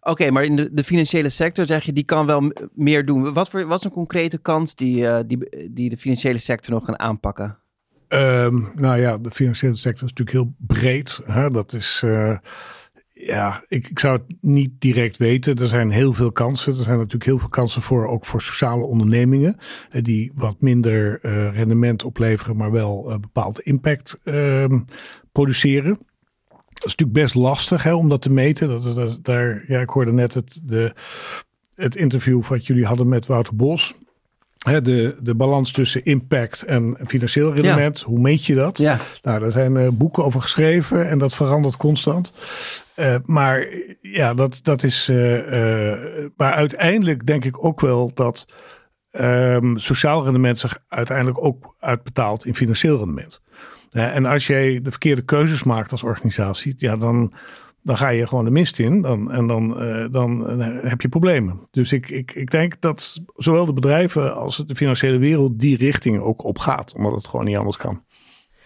Oké, 0.00 0.30
maar 0.30 0.44
in 0.44 0.56
de, 0.56 0.68
de 0.72 0.84
financiële 0.84 1.28
sector 1.28 1.66
zeg 1.66 1.84
je, 1.84 1.92
die 1.92 2.04
kan 2.04 2.26
wel 2.26 2.52
meer 2.74 3.06
doen. 3.06 3.32
Wat, 3.32 3.48
voor, 3.48 3.66
wat 3.66 3.78
is 3.78 3.84
een 3.84 3.90
concrete 3.90 4.38
kans 4.38 4.74
die, 4.74 5.26
die, 5.26 5.38
die 5.70 5.90
de 5.90 5.96
financiële 5.96 6.38
sector 6.38 6.74
nog 6.74 6.84
kan 6.84 6.98
aanpakken? 6.98 7.58
Ehm, 8.08 8.60
nou 8.74 9.00
ja, 9.00 9.18
de 9.18 9.30
financiële 9.30 9.76
sector 9.76 10.08
is 10.08 10.14
natuurlijk 10.14 10.36
heel 10.36 10.54
breed. 10.66 11.20
Hè? 11.24 11.50
Dat 11.50 11.72
is, 11.72 12.02
eh, 12.04 12.36
ja, 13.12 13.64
ik, 13.68 13.88
ik 13.88 13.98
zou 13.98 14.18
het 14.18 14.36
niet 14.40 14.70
direct 14.78 15.16
weten. 15.16 15.56
Er 15.56 15.66
zijn 15.66 15.90
heel 15.90 16.12
veel 16.12 16.32
kansen. 16.32 16.76
Er 16.76 16.82
zijn 16.82 16.96
natuurlijk 16.96 17.24
heel 17.24 17.38
veel 17.38 17.48
kansen 17.48 17.82
voor, 17.82 18.06
ook 18.06 18.26
voor 18.26 18.42
sociale 18.42 18.84
ondernemingen. 18.84 19.56
eh, 19.90 20.02
die 20.02 20.32
wat 20.34 20.60
minder 20.60 21.20
eh, 21.22 21.54
rendement 21.54 22.04
opleveren, 22.04 22.56
maar 22.56 22.70
wel 22.70 23.10
eh, 23.10 23.18
bepaalde 23.18 23.62
impact 23.62 24.20
ehm, 24.24 24.80
produceren. 25.32 25.98
Dat 26.48 26.86
is 26.86 26.94
natuurlijk 26.96 27.18
best 27.18 27.34
lastig 27.34 27.82
hè, 27.82 27.94
om 27.94 28.08
dat 28.08 28.22
te 28.22 28.32
meten. 28.32 28.68
Dat, 28.68 28.94
dat, 28.94 29.24
daar, 29.24 29.64
ja, 29.66 29.80
ik 29.80 29.90
hoorde 29.90 30.12
net 30.12 30.34
het, 30.34 30.60
de, 30.64 30.92
het 31.74 31.96
interview 31.96 32.44
wat 32.44 32.66
jullie 32.66 32.86
hadden 32.86 33.08
met 33.08 33.26
Wouter 33.26 33.56
Bos. 33.56 33.94
De, 34.58 35.16
de 35.20 35.34
balans 35.34 35.72
tussen 35.72 36.04
impact 36.04 36.62
en 36.62 36.96
financieel 37.06 37.54
rendement. 37.54 38.00
Hoe 38.00 38.18
meet 38.20 38.44
je 38.44 38.54
dat? 38.54 38.78
Ja, 38.78 38.98
Nou, 39.22 39.40
daar 39.40 39.52
zijn 39.52 39.76
eh, 39.76 39.88
boeken 39.92 40.24
over 40.24 40.40
geschreven 40.42 41.08
en 41.08 41.18
dat 41.18 41.34
verandert 41.34 41.76
constant. 41.76 42.32
Eh, 42.94 43.14
maar 43.24 43.66
ja, 44.00 44.34
dat, 44.34 44.60
dat 44.62 44.82
is. 44.82 45.08
eh, 45.08 45.16
maar 46.36 46.52
uiteindelijk 46.52 47.26
denk 47.26 47.44
ik 47.44 47.64
ook 47.64 47.80
wel 47.80 48.10
dat 48.14 48.46
ehm, 49.10 49.76
sociaal 49.76 50.24
rendement 50.24 50.58
zich 50.58 50.78
uiteindelijk 50.88 51.44
ook 51.44 51.74
uitbetaalt 51.78 52.46
in 52.46 52.54
financieel 52.54 52.96
rendement. 52.98 53.42
En 53.90 54.26
als 54.26 54.46
jij 54.46 54.80
de 54.82 54.90
verkeerde 54.90 55.22
keuzes 55.22 55.62
maakt 55.62 55.92
als 55.92 56.02
organisatie, 56.02 56.74
ja, 56.78 56.96
dan, 56.96 57.32
dan 57.88 57.96
ga 57.96 58.08
je 58.08 58.26
gewoon 58.26 58.44
de 58.44 58.50
mist 58.50 58.78
in 58.78 59.02
dan, 59.02 59.32
en 59.32 59.46
dan, 59.46 59.80
eh, 59.80 60.04
dan 60.10 60.60
eh, 60.60 60.90
heb 60.90 61.00
je 61.00 61.08
problemen. 61.08 61.60
Dus 61.70 61.92
ik, 61.92 62.08
ik, 62.08 62.34
ik 62.34 62.50
denk 62.50 62.80
dat 62.80 63.20
zowel 63.36 63.66
de 63.66 63.72
bedrijven 63.72 64.34
als 64.34 64.62
de 64.66 64.76
financiële 64.76 65.18
wereld 65.18 65.58
die 65.58 65.76
richting 65.76 66.20
ook 66.20 66.44
op 66.44 66.58
gaat, 66.58 66.94
omdat 66.94 67.12
het 67.12 67.26
gewoon 67.26 67.44
niet 67.44 67.56
anders 67.56 67.76
kan. 67.76 68.02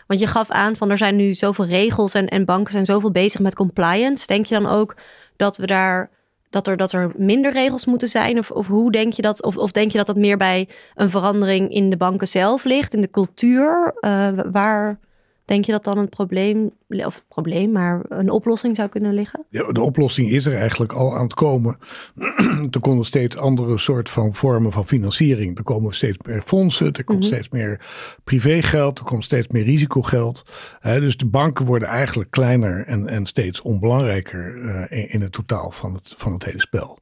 Want 0.07 0.21
je 0.21 0.27
gaf 0.27 0.51
aan 0.51 0.77
van 0.77 0.91
er 0.91 0.99
zijn 0.99 1.17
nu 1.17 1.33
zoveel 1.33 1.67
regels 1.67 2.15
en, 2.15 2.29
en 2.29 2.45
banken 2.45 2.73
zijn 2.73 2.85
zoveel 2.85 3.13
bezig 3.13 3.41
met 3.41 3.55
compliance. 3.55 4.27
Denk 4.27 4.45
je 4.45 4.55
dan 4.61 4.67
ook 4.67 4.97
dat 5.37 5.57
we 5.57 5.67
daar 5.67 6.11
dat 6.51 6.67
er, 6.67 6.77
dat 6.77 6.93
er 6.93 7.13
minder 7.17 7.53
regels 7.53 7.87
moeten 7.87 8.09
zijn? 8.09 8.39
Of, 8.39 8.51
of 8.51 8.67
hoe 8.67 8.93
denk 8.93 9.13
je 9.13 9.23
dat? 9.23 9.43
Of, 9.43 9.57
of 9.57 9.73
denk 9.73 9.91
je 9.91 9.99
dat 9.99 10.07
dat 10.07 10.17
meer 10.17 10.37
bij 10.37 10.69
een 10.95 11.11
verandering 11.11 11.71
in 11.71 11.91
de 11.91 11.97
banken 11.97 12.27
zelf 12.27 12.65
ligt, 12.65 12.95
in 12.95 13.01
de 13.01 13.11
cultuur? 13.11 13.95
Eh, 14.01 14.29
waar 14.53 14.99
denk 15.45 15.65
je 15.65 15.73
dat 15.73 15.85
dan 15.85 15.99
een 15.99 16.09
probleem, 16.09 16.71
of 16.89 17.15
het 17.15 17.25
probleem, 17.29 17.73
maar 17.73 18.01
een 18.09 18.31
oplossing 18.31 18.77
zou 18.77 18.89
kunnen 18.89 19.15
liggen? 19.15 19.45
De, 19.49 19.73
de 19.73 19.81
oplossing 19.83 20.31
is 20.31 20.47
er 20.47 20.57
eigenlijk 20.57 20.93
al 20.93 21.17
aan 21.17 21.23
het 21.23 21.35
komen. 21.35 21.79
er 22.71 22.81
komen 22.81 23.05
steeds 23.05 23.37
andere 23.37 23.79
soort 23.79 24.11
van 24.11 24.35
vormen 24.35 24.73
van 24.73 24.87
financiering. 24.87 25.59
Er 25.59 25.65
komen 25.65 25.95
steeds 25.95 26.19
meer 26.27 26.43
fondsen, 26.43 26.93
er 26.93 27.05
komt 27.05 27.19
Mhm. 27.19 27.27
steeds 27.27 27.49
meer 27.49 27.81
privégeld, 28.25 28.99
er 28.99 29.05
komt 29.05 29.25
steeds 29.25 29.49
meer 29.49 29.65
risicogeld. 29.65 30.45
Dus 30.83 31.17
de 31.17 31.27
banken 31.27 31.65
worden 31.65 31.89
eigenlijk 31.89 32.31
kleiner 32.31 32.87
en, 32.87 33.09
en 33.09 33.27
steeds 33.27 33.61
onbelangrijker 33.63 34.69
eh, 34.69 34.99
in, 34.99 35.09
in 35.11 35.23
het 35.23 35.33
totaal 35.33 35.71
van 35.71 35.95
het, 35.95 36.15
van 36.17 36.33
het 36.33 36.45
hele 36.45 36.61
spel. 36.61 36.99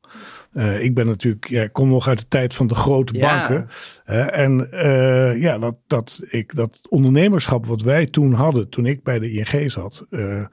Eh, 0.52 0.82
ik 0.84 0.94
ben 0.94 1.06
natuurlijk, 1.06 1.48
ja, 1.48 1.62
ik 1.62 1.72
kom 1.72 1.88
nog 1.88 2.08
uit 2.08 2.18
de 2.18 2.28
tijd 2.28 2.54
van 2.54 2.66
de 2.66 2.74
grote 2.74 3.14
Ja. 3.14 3.36
banken. 3.36 3.68
Eh, 4.04 4.38
en 4.38 4.72
eh, 4.72 5.40
ja, 5.40 5.58
dat, 5.58 5.74
dat, 5.86 6.22
ik, 6.28 6.54
dat 6.54 6.80
ondernemerschap 6.88 7.66
wat 7.66 7.82
wij 7.82 8.06
toen 8.06 8.32
hadden, 8.32 8.68
toen 8.68 8.86
ik 8.86 9.02
bij 9.02 9.18
de 9.18 9.32
ING 9.32 9.70
zat. 9.70 10.06
Uh, 10.10 10.44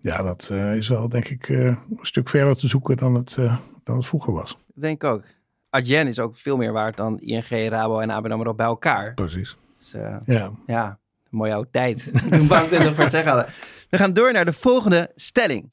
ja, 0.00 0.22
dat 0.22 0.50
is 0.76 0.88
wel 0.88 1.08
denk 1.08 1.28
ik 1.28 1.48
een 1.48 1.78
stuk 2.00 2.28
verder 2.28 2.56
te 2.56 2.68
zoeken 2.68 2.96
dan 2.96 3.14
het, 3.14 3.38
dan 3.84 3.96
het 3.96 4.06
vroeger 4.06 4.32
was. 4.32 4.56
Denk 4.74 5.04
ook. 5.04 5.24
Adyen 5.70 6.06
is 6.06 6.18
ook 6.18 6.36
veel 6.36 6.56
meer 6.56 6.72
waard 6.72 6.96
dan 6.96 7.20
ING, 7.20 7.48
Rabo 7.48 7.98
en 7.98 8.10
ABN 8.10 8.30
AMRO 8.30 8.54
bij 8.54 8.66
elkaar. 8.66 9.14
Precies. 9.14 9.56
Dus, 9.78 9.94
ja. 10.24 10.52
ja, 10.66 10.98
mooie 11.30 11.52
oude 11.52 11.70
tijd. 11.70 12.12
Toen 12.30 12.46
banken 12.46 12.82
nog 12.84 12.94
voor 12.94 13.02
het 13.02 13.12
zeggen 13.12 13.32
hadden. 13.32 13.52
We 13.90 13.96
gaan 13.98 14.12
door 14.12 14.32
naar 14.32 14.44
de 14.44 14.52
volgende 14.52 15.10
stelling. 15.14 15.68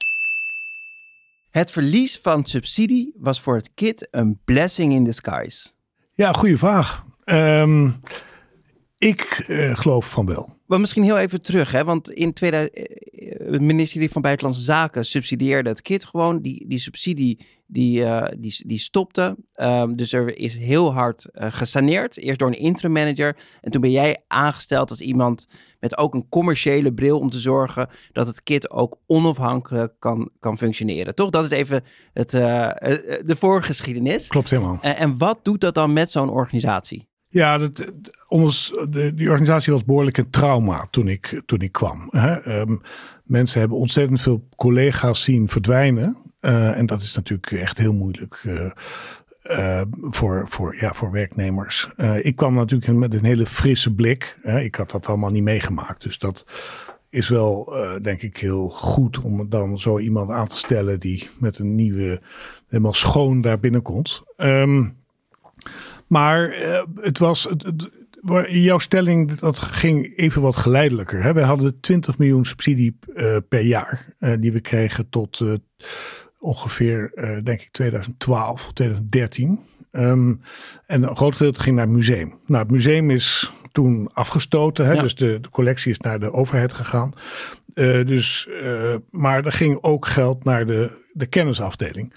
Het 1.60 1.72
verlies 1.72 2.20
van 2.22 2.46
subsidie 2.46 3.14
was 3.18 3.42
voor 3.42 3.56
het 3.56 3.70
KIT 3.74 4.08
een 4.12 4.40
blessing 4.46 4.94
in 4.94 5.04
disguise. 5.04 5.68
Ja, 6.14 6.32
goede 6.32 6.58
vraag. 6.58 7.06
Um, 7.26 8.02
ik 9.00 9.46
uh, 9.48 9.78
geloof 9.78 10.10
van 10.10 10.26
wel. 10.26 10.58
Maar 10.66 10.80
misschien 10.80 11.04
heel 11.04 11.18
even 11.18 11.42
terug, 11.42 11.72
hè? 11.72 11.84
want 11.84 12.12
in 12.12 12.34
2000, 12.34 12.78
het 12.78 13.52
eh, 13.52 13.60
ministerie 13.60 14.12
van 14.12 14.22
Buitenlandse 14.22 14.64
Zaken 14.64 15.06
subsidieerde 15.06 15.70
het 15.70 15.82
KIT 15.82 16.06
gewoon. 16.06 16.42
Die, 16.42 16.68
die 16.68 16.78
subsidie 16.78 17.40
die, 17.66 18.00
uh, 18.02 18.26
die, 18.38 18.64
die 18.66 18.80
stopte. 18.80 19.36
Um, 19.56 19.98
dus 19.98 20.14
er 20.14 20.38
is 20.38 20.58
heel 20.58 20.94
hard 20.94 21.26
uh, 21.34 21.48
gesaneerd. 21.50 22.18
Eerst 22.18 22.40
door 22.40 22.48
een 22.48 22.60
interim 22.60 22.92
manager. 22.92 23.38
En 23.62 23.72
toen 23.72 23.82
ben 23.82 23.92
jij 23.92 24.24
aangesteld 24.28 24.90
als 24.90 25.02
iemand 25.02 25.48
met 25.80 25.98
ook 25.98 26.14
een 26.14 26.30
commerciële 26.30 26.94
bril 26.94 27.20
om 27.20 27.30
te 27.30 27.40
zorgen 27.40 27.90
dat 28.12 28.28
het 28.28 28.44
KIT 28.44 28.70
ook 28.70 28.98
onafhankelijk 29.06 29.94
kan, 30.00 30.30
kan 30.40 30.58
functioneren. 30.58 31.16
Toch? 31.16 31.30
Dat 31.30 31.44
is 31.46 31.52
even 31.52 31.84
het, 32.14 32.32
de 32.32 33.36
voorgeschiedenis. 33.38 34.28
Klopt 34.28 34.50
helemaal. 34.50 34.80
en 34.82 35.18
wat 35.18 35.40
doet 35.44 35.62
dat 35.62 35.74
dan 35.74 35.94
met 35.94 36.12
zo'n 36.12 36.30
organisatie? 36.30 37.09
Ja, 37.32 37.58
dat, 37.58 37.92
ons, 38.28 38.74
de, 38.90 39.14
die 39.14 39.30
organisatie 39.30 39.74
was 39.74 39.86
behoorlijk 39.86 40.18
een 40.18 40.30
trauma 40.30 40.88
toen 40.90 41.08
ik, 41.08 41.42
toen 41.46 41.60
ik 41.60 41.72
kwam. 41.72 42.08
Hè. 42.10 42.60
Um, 42.60 42.82
mensen 43.24 43.60
hebben 43.60 43.78
ontzettend 43.78 44.22
veel 44.22 44.48
collega's 44.56 45.24
zien 45.24 45.50
verdwijnen. 45.50 46.18
Uh, 46.42 46.78
en 46.78 46.86
dat 46.86 47.02
is 47.02 47.16
natuurlijk 47.16 47.52
echt 47.52 47.78
heel 47.78 47.94
moeilijk 47.94 48.44
uh, 48.46 48.72
uh, 49.44 49.82
voor, 49.92 50.48
voor, 50.48 50.76
ja, 50.80 50.94
voor 50.94 51.12
werknemers. 51.12 51.90
ik 52.22 52.36
kwam 52.36 52.54
natuurlijk 52.54 52.92
met 52.92 53.14
een 53.14 53.26
hele 53.26 53.46
frisse 53.46 53.94
blik. 53.94 54.38
Hè. 54.42 54.60
Ik 54.60 54.76
had 54.76 54.92
dat 54.92 55.08
allemaal 55.08 55.30
niet 55.30 55.44
meegemaakt. 55.44 56.04
Dus 56.04 56.18
dat 56.18 56.46
is 57.10 57.30
wel, 57.30 57.74
denk 58.02 58.22
ik, 58.22 58.38
heel 58.38 58.70
goed 58.70 59.20
om 59.20 59.50
dan 59.50 59.80
zo 59.80 60.00
iemand 60.00 60.30
aan 60.30 60.48
te 60.48 60.58
stellen 60.58 61.00
die 61.00 61.30
met 61.40 61.60
een 61.60 61.76
nieuwe, 61.76 62.22
helemaal 62.68 62.94
schoon 62.94 63.42
daar 63.42 63.60
binnenkomt. 63.60 64.24
Um, 64.38 64.99
maar 66.10 66.60
uh, 66.60 66.84
het 67.02 67.18
was. 67.18 67.44
Het, 67.44 67.64
het, 67.64 67.90
jouw 68.48 68.78
stelling 68.78 69.40
dat 69.40 69.60
ging 69.60 70.18
even 70.18 70.42
wat 70.42 70.56
geleidelijker. 70.56 71.24
Hè? 71.24 71.34
Wij 71.34 71.44
hadden 71.44 71.80
20 71.80 72.18
miljoen 72.18 72.46
subsidie 72.46 72.98
uh, 73.14 73.38
per 73.50 73.62
jaar 73.62 74.14
uh, 74.20 74.34
die 74.40 74.52
we 74.52 74.60
kregen 74.60 75.10
tot 75.10 75.42
ongeveer, 76.40 77.12
denk 77.44 77.62
ik, 77.62 77.72
2012, 77.72 78.72
2013. 78.74 79.60
Um, 79.92 80.42
en 80.86 81.04
een 81.04 81.16
groot 81.16 81.36
gedeelte 81.36 81.62
ging 81.62 81.76
naar 81.76 81.86
het 81.86 81.96
museum. 81.96 82.34
Nou, 82.46 82.64
het 82.64 82.72
museum 82.72 83.10
is 83.10 83.52
toen 83.72 84.10
afgestoten. 84.14 84.86
Hè? 84.86 84.94
Ja. 84.94 85.02
Dus 85.02 85.16
de, 85.16 85.40
de, 85.40 85.50
collectie 85.50 85.92
is 85.92 86.00
naar 86.00 86.20
de 86.20 86.34
overheid 86.34 86.74
gegaan. 86.74 87.14
Dus, 88.06 88.50
maar 89.12 89.46
er 89.46 89.52
ging 89.52 89.78
ook 89.82 90.06
geld 90.06 90.44
naar 90.44 90.66
de, 90.66 90.92
de 91.14 91.26
kennisafdeling. 91.26 92.14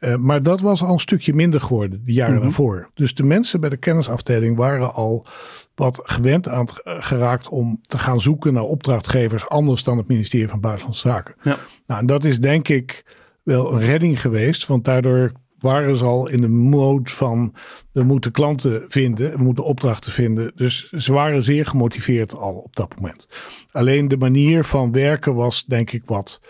Uh, 0.00 0.16
maar 0.16 0.42
dat 0.42 0.60
was 0.60 0.82
al 0.82 0.92
een 0.92 0.98
stukje 0.98 1.34
minder 1.34 1.60
geworden 1.60 2.02
de 2.04 2.12
jaren 2.12 2.32
mm 2.32 2.40
-hmm. 2.40 2.48
daarvoor. 2.48 2.90
Dus 2.94 3.14
de 3.14 3.22
mensen 3.22 3.60
bij 3.60 3.70
de 3.70 3.76
kennisafdeling 3.76 4.56
waren 4.56 4.94
al 4.94 5.26
wat 5.74 6.00
gewend 6.02 6.48
aan 6.48 6.60
het 6.60 6.80
geraakt 6.84 7.48
om 7.48 7.80
te 7.86 7.98
gaan 7.98 8.20
zoeken 8.20 8.54
naar 8.54 8.62
opdrachtgevers 8.62 9.48
anders 9.48 9.84
dan 9.84 9.98
het 9.98 10.08
ministerie 10.08 10.48
van 10.48 10.60
Buitenlandse 10.60 11.08
Zaken. 11.08 11.34
Ja. 11.42 11.56
Nou, 11.86 12.00
en 12.00 12.06
dat 12.06 12.24
is 12.24 12.40
denk 12.40 12.68
ik 12.68 13.04
wel 13.42 13.72
een 13.72 13.78
redding 13.78 14.20
geweest, 14.20 14.66
want 14.66 14.84
daardoor 14.84 15.32
waren 15.58 15.96
ze 15.96 16.04
al 16.04 16.28
in 16.28 16.40
de 16.40 16.48
mode 16.48 17.10
van 17.10 17.54
we 17.92 18.02
moeten 18.02 18.30
klanten 18.30 18.84
vinden, 18.88 19.36
we 19.36 19.42
moeten 19.42 19.64
opdrachten 19.64 20.12
vinden. 20.12 20.52
Dus 20.54 20.90
ze 20.90 21.12
waren 21.12 21.42
zeer 21.42 21.66
gemotiveerd 21.66 22.36
al 22.36 22.54
op 22.54 22.76
dat 22.76 22.94
moment. 22.96 23.28
Alleen 23.70 24.08
de 24.08 24.16
manier 24.16 24.64
van 24.64 24.92
werken 24.92 25.34
was 25.34 25.64
denk 25.64 25.92
ik 25.92 26.02
wat 26.04 26.40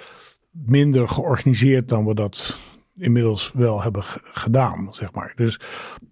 minder 0.50 1.08
georganiseerd 1.08 1.88
dan 1.88 2.06
we 2.06 2.14
dat 2.14 2.58
inmiddels 2.98 3.50
wel 3.54 3.82
hebben 3.82 4.02
gedaan, 4.22 4.88
zeg 4.90 5.12
maar. 5.12 5.32
Dus, 5.36 5.60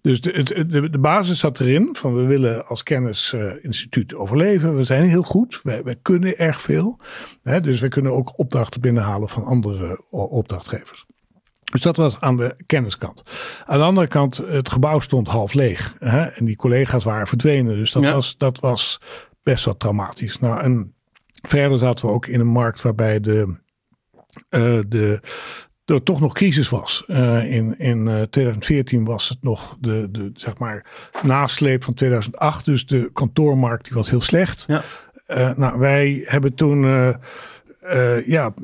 dus 0.03 0.20
de, 0.20 0.66
de, 0.66 0.90
de 0.90 0.99
basis 0.99 1.38
zat 1.38 1.61
erin 1.61 1.88
van 1.92 2.14
we 2.14 2.22
willen 2.22 2.66
als 2.66 2.83
kennisinstituut 2.83 4.12
uh, 4.12 4.20
overleven. 4.20 4.77
We 4.77 4.85
zijn 4.85 5.09
heel 5.09 5.22
goed, 5.22 5.61
wij, 5.62 5.83
wij 5.83 5.96
kunnen 6.03 6.38
erg 6.38 6.61
veel. 6.61 7.01
Hè, 7.42 7.61
dus 7.61 7.81
we 7.81 7.88
kunnen 7.88 8.12
ook 8.12 8.38
opdrachten 8.38 8.81
binnenhalen 8.81 9.29
van 9.29 9.44
andere 9.44 10.11
opdrachtgevers. 10.11 11.07
Dus 11.72 11.81
dat 11.81 11.96
was 11.96 12.20
aan 12.20 12.37
de 12.37 12.57
kenniskant. 12.66 13.22
Aan 13.64 13.79
de 13.79 13.85
andere 13.85 14.07
kant, 14.07 14.37
het 14.37 14.70
gebouw 14.70 14.99
stond 14.99 15.29
half 15.29 15.55
leeg. 15.55 15.94
Hè, 15.99 16.22
en 16.22 16.44
die 16.44 16.57
collega's 16.57 17.05
waren 17.05 17.27
verdwenen. 17.27 17.77
Dus 17.77 17.92
dat, 17.92 18.03
ja. 18.03 18.12
was, 18.12 18.37
dat 18.37 18.61
was 18.61 19.01
best 19.42 19.64
wel 19.64 19.77
traumatisch. 19.77 20.38
Nou, 20.38 20.61
en 20.61 20.94
verder 21.49 21.79
zaten 21.79 22.07
we 22.07 22.12
ook 22.12 22.27
in 22.27 22.40
een 22.40 22.46
markt 22.46 22.83
waarbij 22.83 23.20
de, 23.20 23.55
uh, 24.51 24.79
de 24.88 25.20
er 25.87 26.03
toch 26.03 26.20
nog 26.20 26.33
crisis 26.33 26.68
was. 26.68 27.05
Uh, 27.07 27.53
in 27.53 27.79
in 27.79 28.07
uh, 28.07 28.22
2014 28.22 29.05
was 29.05 29.29
het 29.29 29.38
nog 29.40 29.77
de, 29.81 30.09
de 30.11 30.31
zeg 30.35 30.59
maar 30.59 30.85
nasleep 31.22 31.85
van 31.85 31.94
2008. 31.94 32.64
Dus 32.64 32.87
de 32.87 33.11
kantoormarkt 33.12 33.85
die 33.85 33.94
was 33.94 34.11
heel 34.11 34.20
slecht. 34.20 34.64
Ja. 34.66 34.83
Uh, 35.29 35.57
nou, 35.57 35.79
wij 35.79 36.22
hebben 36.25 36.55
toen 36.55 37.14
ja, 38.27 38.55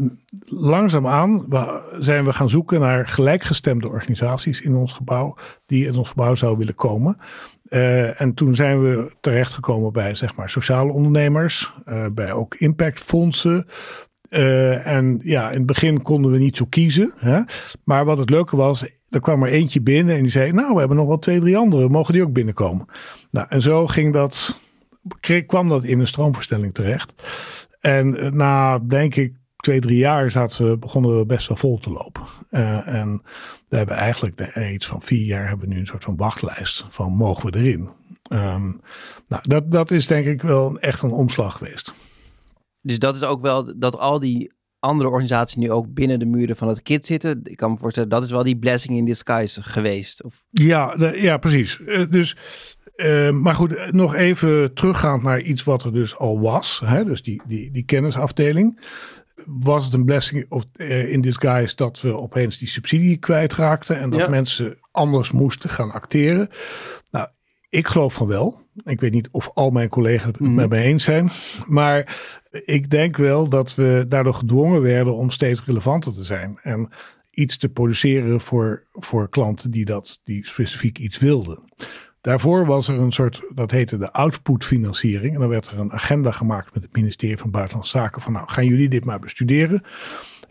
langzaamaan 0.44 1.46
zijn 1.98 2.24
we 2.24 2.32
gaan 2.32 2.50
zoeken 2.50 2.80
naar 2.80 3.08
gelijkgestemde 3.08 3.88
organisaties 3.88 4.60
in 4.60 4.74
ons 4.74 4.92
gebouw. 4.92 5.34
Die 5.66 5.86
in 5.86 5.96
ons 5.96 6.08
gebouw 6.08 6.34
zouden 6.34 6.60
willen 6.60 6.74
komen. 6.74 7.16
en 8.18 8.34
toen 8.34 8.54
zijn 8.54 8.82
we 8.82 9.12
terechtgekomen 9.20 9.92
bij 9.92 10.14
zeg 10.14 10.34
maar 10.34 10.48
sociale 10.50 10.92
ondernemers. 10.92 11.72
bij 12.12 12.32
ook 12.32 12.54
impactfondsen. 12.54 13.66
Uh, 14.32 14.86
en 14.86 15.20
ja, 15.22 15.50
in 15.50 15.56
het 15.56 15.66
begin 15.66 16.02
konden 16.02 16.30
we 16.30 16.38
niet 16.38 16.56
zo 16.56 16.64
kiezen. 16.68 17.12
Hè? 17.16 17.40
Maar 17.84 18.04
wat 18.04 18.18
het 18.18 18.30
leuke 18.30 18.56
was, 18.56 18.84
er 19.10 19.20
kwam 19.20 19.42
er 19.42 19.48
eentje 19.48 19.80
binnen 19.80 20.16
en 20.16 20.22
die 20.22 20.30
zei: 20.30 20.52
Nou, 20.52 20.72
we 20.72 20.78
hebben 20.78 20.96
nog 20.96 21.06
wel 21.06 21.18
twee, 21.18 21.40
drie 21.40 21.56
andere. 21.56 21.88
Mogen 21.88 22.12
die 22.12 22.22
ook 22.22 22.32
binnenkomen? 22.32 22.86
Nou, 23.30 23.46
en 23.48 23.62
zo 23.62 23.86
ging 23.86 24.12
dat, 24.12 24.58
kwam 25.46 25.68
dat 25.68 25.84
in 25.84 26.00
een 26.00 26.06
stroomverstelling 26.06 26.74
terecht. 26.74 27.14
En 27.80 28.24
uh, 28.24 28.30
na, 28.30 28.78
denk 28.78 29.14
ik, 29.14 29.34
twee, 29.56 29.80
drie 29.80 29.98
jaar 29.98 30.48
begonnen 30.78 31.18
we 31.18 31.24
best 31.24 31.48
wel 31.48 31.56
vol 31.56 31.78
te 31.78 31.90
lopen. 31.90 32.22
Uh, 32.50 32.86
en 32.86 33.22
we 33.68 33.76
hebben 33.76 33.96
eigenlijk 33.96 34.56
iets 34.72 34.86
van 34.86 35.02
vier 35.02 35.24
jaar 35.24 35.48
hebben 35.48 35.68
we 35.68 35.74
nu 35.74 35.80
een 35.80 35.86
soort 35.86 36.04
van 36.04 36.16
wachtlijst 36.16 36.84
van 36.88 37.12
mogen 37.12 37.50
we 37.52 37.58
erin. 37.58 37.88
Um, 38.32 38.80
nou, 39.28 39.42
dat, 39.42 39.72
dat 39.72 39.90
is 39.90 40.06
denk 40.06 40.26
ik 40.26 40.42
wel 40.42 40.78
echt 40.78 41.02
een 41.02 41.10
omslag 41.10 41.56
geweest. 41.56 41.94
Dus 42.82 42.98
dat 42.98 43.16
is 43.16 43.22
ook 43.22 43.40
wel 43.40 43.78
dat 43.78 43.98
al 43.98 44.20
die 44.20 44.52
andere 44.78 45.10
organisaties 45.10 45.56
nu 45.56 45.70
ook 45.70 45.94
binnen 45.94 46.18
de 46.18 46.26
muren 46.26 46.56
van 46.56 46.68
het 46.68 46.82
KIT 46.82 47.06
zitten. 47.06 47.40
Ik 47.44 47.56
kan 47.56 47.70
me 47.70 47.78
voorstellen, 47.78 48.08
dat 48.08 48.24
is 48.24 48.30
wel 48.30 48.42
die 48.42 48.58
blessing 48.58 48.96
in 48.96 49.04
disguise 49.04 49.62
geweest. 49.62 50.22
Of... 50.22 50.44
Ja, 50.50 50.96
de, 50.96 51.20
ja, 51.20 51.36
precies. 51.36 51.78
Uh, 51.78 52.10
dus, 52.10 52.36
uh, 52.96 53.30
maar 53.30 53.54
goed, 53.54 53.92
nog 53.92 54.14
even 54.14 54.74
teruggaand 54.74 55.22
naar 55.22 55.40
iets 55.40 55.64
wat 55.64 55.84
er 55.84 55.92
dus 55.92 56.16
al 56.16 56.40
was. 56.40 56.82
Hè? 56.84 57.04
Dus 57.04 57.22
die, 57.22 57.42
die, 57.46 57.70
die 57.70 57.84
kennisafdeling. 57.84 58.80
Was 59.46 59.84
het 59.84 59.94
een 59.94 60.04
blessing 60.04 60.46
of 60.48 60.64
uh, 60.76 61.12
in 61.12 61.20
disguise 61.20 61.76
dat 61.76 62.00
we 62.00 62.18
opeens 62.18 62.58
die 62.58 62.68
subsidie 62.68 63.16
kwijtraakten 63.16 64.00
en 64.00 64.10
dat 64.10 64.20
ja. 64.20 64.28
mensen 64.28 64.78
anders 64.90 65.30
moesten 65.30 65.70
gaan 65.70 65.90
acteren? 65.90 66.48
Nou, 67.10 67.28
ik 67.68 67.86
geloof 67.86 68.14
van 68.14 68.26
wel. 68.26 68.60
Ik 68.84 69.00
weet 69.00 69.12
niet 69.12 69.28
of 69.30 69.50
al 69.54 69.70
mijn 69.70 69.88
collega's 69.88 70.26
het 70.26 70.38
mm. 70.38 70.54
met 70.54 70.68
me 70.68 70.76
eens 70.76 71.04
zijn. 71.04 71.30
Maar 71.66 72.16
ik 72.64 72.90
denk 72.90 73.16
wel 73.16 73.48
dat 73.48 73.74
we 73.74 74.04
daardoor 74.08 74.34
gedwongen 74.34 74.82
werden 74.82 75.16
om 75.16 75.30
steeds 75.30 75.64
relevanter 75.64 76.12
te 76.12 76.24
zijn. 76.24 76.58
En 76.62 76.88
iets 77.30 77.56
te 77.56 77.68
produceren 77.68 78.40
voor, 78.40 78.84
voor 78.92 79.28
klanten 79.28 79.70
die, 79.70 79.84
dat, 79.84 80.20
die 80.24 80.46
specifiek 80.46 80.98
iets 80.98 81.18
wilden. 81.18 81.58
Daarvoor 82.20 82.66
was 82.66 82.88
er 82.88 82.98
een 82.98 83.12
soort, 83.12 83.42
dat 83.54 83.70
heette 83.70 83.98
de 83.98 84.12
outputfinanciering. 84.12 85.34
En 85.34 85.40
dan 85.40 85.48
werd 85.48 85.66
er 85.66 85.78
een 85.78 85.92
agenda 85.92 86.30
gemaakt 86.30 86.74
met 86.74 86.82
het 86.82 86.94
ministerie 86.94 87.38
van 87.38 87.50
Buitenlandse 87.50 87.98
Zaken. 87.98 88.22
Van 88.22 88.32
nou, 88.32 88.48
gaan 88.48 88.66
jullie 88.66 88.88
dit 88.88 89.04
maar 89.04 89.18
bestuderen. 89.18 89.82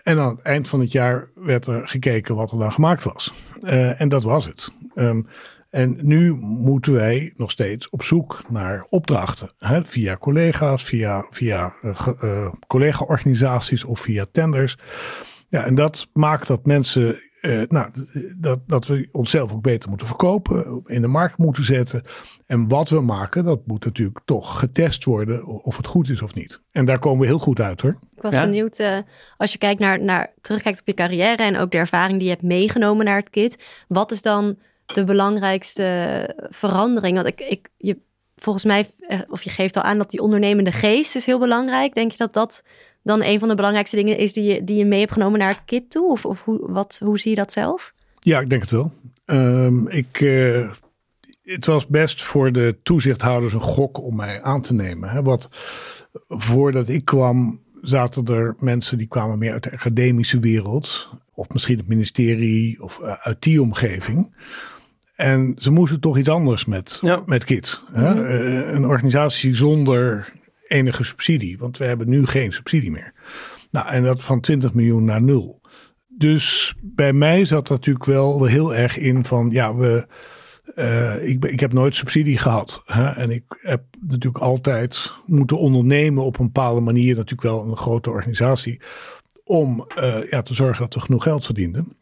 En 0.04 0.20
aan 0.20 0.30
het 0.30 0.42
eind 0.42 0.68
van 0.68 0.80
het 0.80 0.92
jaar 0.92 1.30
werd 1.36 1.68
er 1.68 1.88
gekeken 1.88 2.36
wat 2.36 2.52
er 2.52 2.58
dan 2.58 2.72
gemaakt 2.72 3.04
was. 3.04 3.34
Uh, 3.64 4.02
en 4.02 4.10
dat 4.10 4.24
was 4.24 4.46
het. 4.46 4.72
Um, 4.96 5.28
en 5.72 5.98
nu 6.02 6.34
moeten 6.40 6.94
wij 6.94 7.34
nog 7.36 7.52
steeds 7.52 7.90
op 7.90 8.04
zoek 8.04 8.42
naar 8.50 8.86
opdrachten. 8.90 9.52
Hè, 9.58 9.86
via 9.86 10.18
collega's, 10.18 10.84
via, 10.84 11.26
via 11.30 11.74
uh, 11.82 12.08
uh, 12.24 12.48
collega-organisaties 12.68 13.84
of 13.84 14.00
via 14.00 14.26
tenders. 14.32 14.78
Ja, 15.50 15.64
en 15.66 15.76
dat 15.76 16.08
maakt 16.14 16.48
dat 16.48 16.66
mensen 16.66 17.20
uh, 17.42 17.62
nou, 17.68 17.90
dat, 18.38 18.60
dat 18.68 18.88
we 18.88 19.10
onszelf 19.12 19.54
ook 19.54 19.62
beter 19.62 19.90
moeten 19.90 20.08
verkopen, 20.08 20.82
in 20.86 21.02
de 21.02 21.08
markt 21.08 21.38
moeten 21.38 21.64
zetten. 21.64 22.04
En 22.46 22.68
wat 22.68 22.90
we 22.90 23.00
maken, 23.00 23.44
dat 23.44 23.68
moet 23.68 23.86
natuurlijk 23.86 24.20
toch 24.26 24.60
getest 24.60 25.04
worden 25.04 25.46
of 25.46 25.78
het 25.78 25.88
goed 25.88 26.10
is 26.10 26.22
of 26.22 26.34
niet. 26.34 26.62
En 26.72 26.86
daar 26.86 27.00
komen 27.00 27.20
we 27.20 27.26
heel 27.26 27.40
goed 27.40 27.60
uit 27.60 27.82
hoor. 27.82 27.98
Ik 28.16 28.22
was 28.22 28.36
benieuwd, 28.36 28.80
uh, 28.80 28.98
als 29.38 29.52
je 29.52 29.58
kijkt 29.58 29.80
naar, 29.80 30.02
naar, 30.02 30.34
terugkijkt 30.42 30.80
op 30.80 30.88
je 30.88 30.94
carrière 30.94 31.44
en 31.44 31.58
ook 31.58 31.72
de 31.72 31.78
ervaring 31.78 32.18
die 32.18 32.28
je 32.28 32.34
hebt 32.34 32.46
meegenomen 32.46 33.06
naar 33.06 33.20
het 33.20 33.30
KIT. 33.30 33.84
Wat 33.88 34.12
is 34.12 34.22
dan 34.22 34.58
de 34.94 35.04
belangrijkste 35.04 36.30
verandering? 36.50 37.16
Want 37.16 37.28
ik, 37.28 37.42
ik, 37.42 37.70
je, 37.78 37.98
volgens 38.36 38.66
mij, 38.66 38.90
eh, 39.08 39.20
of 39.30 39.44
je 39.44 39.50
geeft 39.50 39.76
al 39.76 39.82
aan 39.82 39.98
dat 39.98 40.12
die 40.12 40.22
ondernemende 40.22 40.72
geest 40.72 41.16
is 41.16 41.26
heel 41.26 41.40
belangrijk. 41.40 41.94
Denk 41.94 42.12
je 42.12 42.18
dat 42.18 42.34
dat 42.34 42.64
dan 43.04 43.24
een 43.24 43.40
van 43.40 43.48
de 43.48 43.56
belangrijkste 43.56 43.96
dingen 43.96 44.18
is 44.18 44.34
die 44.34 44.44
je, 44.44 44.64
die 44.64 44.78
je 44.78 44.86
mee 44.86 45.00
hebt 45.00 45.12
genomen 45.12 45.40
naar 45.40 45.54
het 45.54 45.66
kit 45.66 45.90
toe? 45.90 46.12
Of, 46.12 46.26
of 46.26 46.44
hoe, 46.44 46.72
wat, 46.72 47.00
hoe 47.04 47.20
zie 47.20 47.30
je 47.30 47.38
dat 47.38 47.52
zelf? 47.52 47.94
Ja, 48.20 48.40
ik 48.40 48.50
denk 48.50 48.62
het 48.62 48.72
wel. 48.72 48.92
Um, 49.26 49.88
ik, 49.88 50.22
uh, 50.22 50.72
het 51.42 51.66
was 51.66 51.88
best 51.88 52.24
voor 52.24 52.52
de 52.52 52.78
toezichthouders 52.84 53.54
een 53.54 53.62
gok 53.62 54.02
om 54.02 54.16
mij 54.16 54.42
aan 54.42 54.62
te 54.62 54.74
nemen. 54.74 55.10
Hè? 55.10 55.22
Wat 55.22 55.50
voordat 56.28 56.90
ik 56.90 57.06
kwam, 57.06 57.60
zaten 57.82 58.26
er 58.26 58.56
mensen 58.60 58.98
die 58.98 59.08
kwamen 59.08 59.38
meer 59.38 59.52
uit 59.52 59.64
de 59.64 59.72
academische 59.72 60.40
wereld. 60.40 61.10
Of 61.34 61.50
misschien 61.50 61.78
het 61.78 61.88
ministerie 61.88 62.84
of 62.84 63.00
uh, 63.02 63.12
uit 63.12 63.42
die 63.42 63.62
omgeving. 63.62 64.36
En 65.22 65.56
ze 65.58 65.72
moesten 65.72 66.00
toch 66.00 66.18
iets 66.18 66.30
anders 66.30 66.66
met, 66.66 67.00
ja. 67.02 67.22
met 67.26 67.44
KIT. 67.44 67.82
Hè? 67.92 68.14
Mm 68.14 68.18
-hmm. 68.18 68.76
een 68.76 68.86
organisatie 68.86 69.56
zonder 69.56 70.32
enige 70.68 71.04
subsidie. 71.04 71.58
Want 71.58 71.78
we 71.78 71.86
hebben 71.86 72.10
nu 72.10 72.26
geen 72.26 72.54
subsidie 72.54 72.92
meer. 72.92 73.14
Nou, 73.72 73.88
en 73.88 74.04
dat 74.04 74.22
van 74.24 74.42
20 74.42 74.74
miljoen 74.74 75.06
naar 75.06 75.22
nul. 75.22 75.62
Dus 76.08 76.76
bij 76.82 77.14
mij 77.14 77.46
zat 77.46 77.68
dat 77.68 77.78
natuurlijk 77.78 78.06
wel 78.06 78.46
heel 78.46 78.76
erg 78.76 78.98
in 78.98 79.26
van 79.26 79.50
ja, 79.52 79.76
we. 79.76 80.08
Uh, 80.76 81.28
ik, 81.28 81.46
ik 81.46 81.60
heb 81.60 81.74
nooit 81.74 81.96
subsidie 81.96 82.38
gehad. 82.38 82.82
Hè? 82.86 83.10
En 83.10 83.30
ik 83.30 83.44
heb 83.62 83.84
natuurlijk 84.00 84.44
altijd 84.44 85.14
moeten 85.26 85.58
ondernemen 85.58 86.24
op 86.24 86.40
een 86.40 86.46
bepaalde 86.46 86.82
manier. 86.82 87.16
Natuurlijk 87.16 87.42
wel 87.42 87.64
een 87.64 87.78
grote 87.78 88.10
organisatie. 88.10 88.82
Om 89.44 89.88
uh, 89.98 90.30
ja, 90.30 90.42
te 90.42 90.54
zorgen 90.54 90.84
dat 90.84 90.94
we 90.94 91.00
genoeg 91.00 91.24
geld 91.24 91.46
verdienden. 91.46 91.98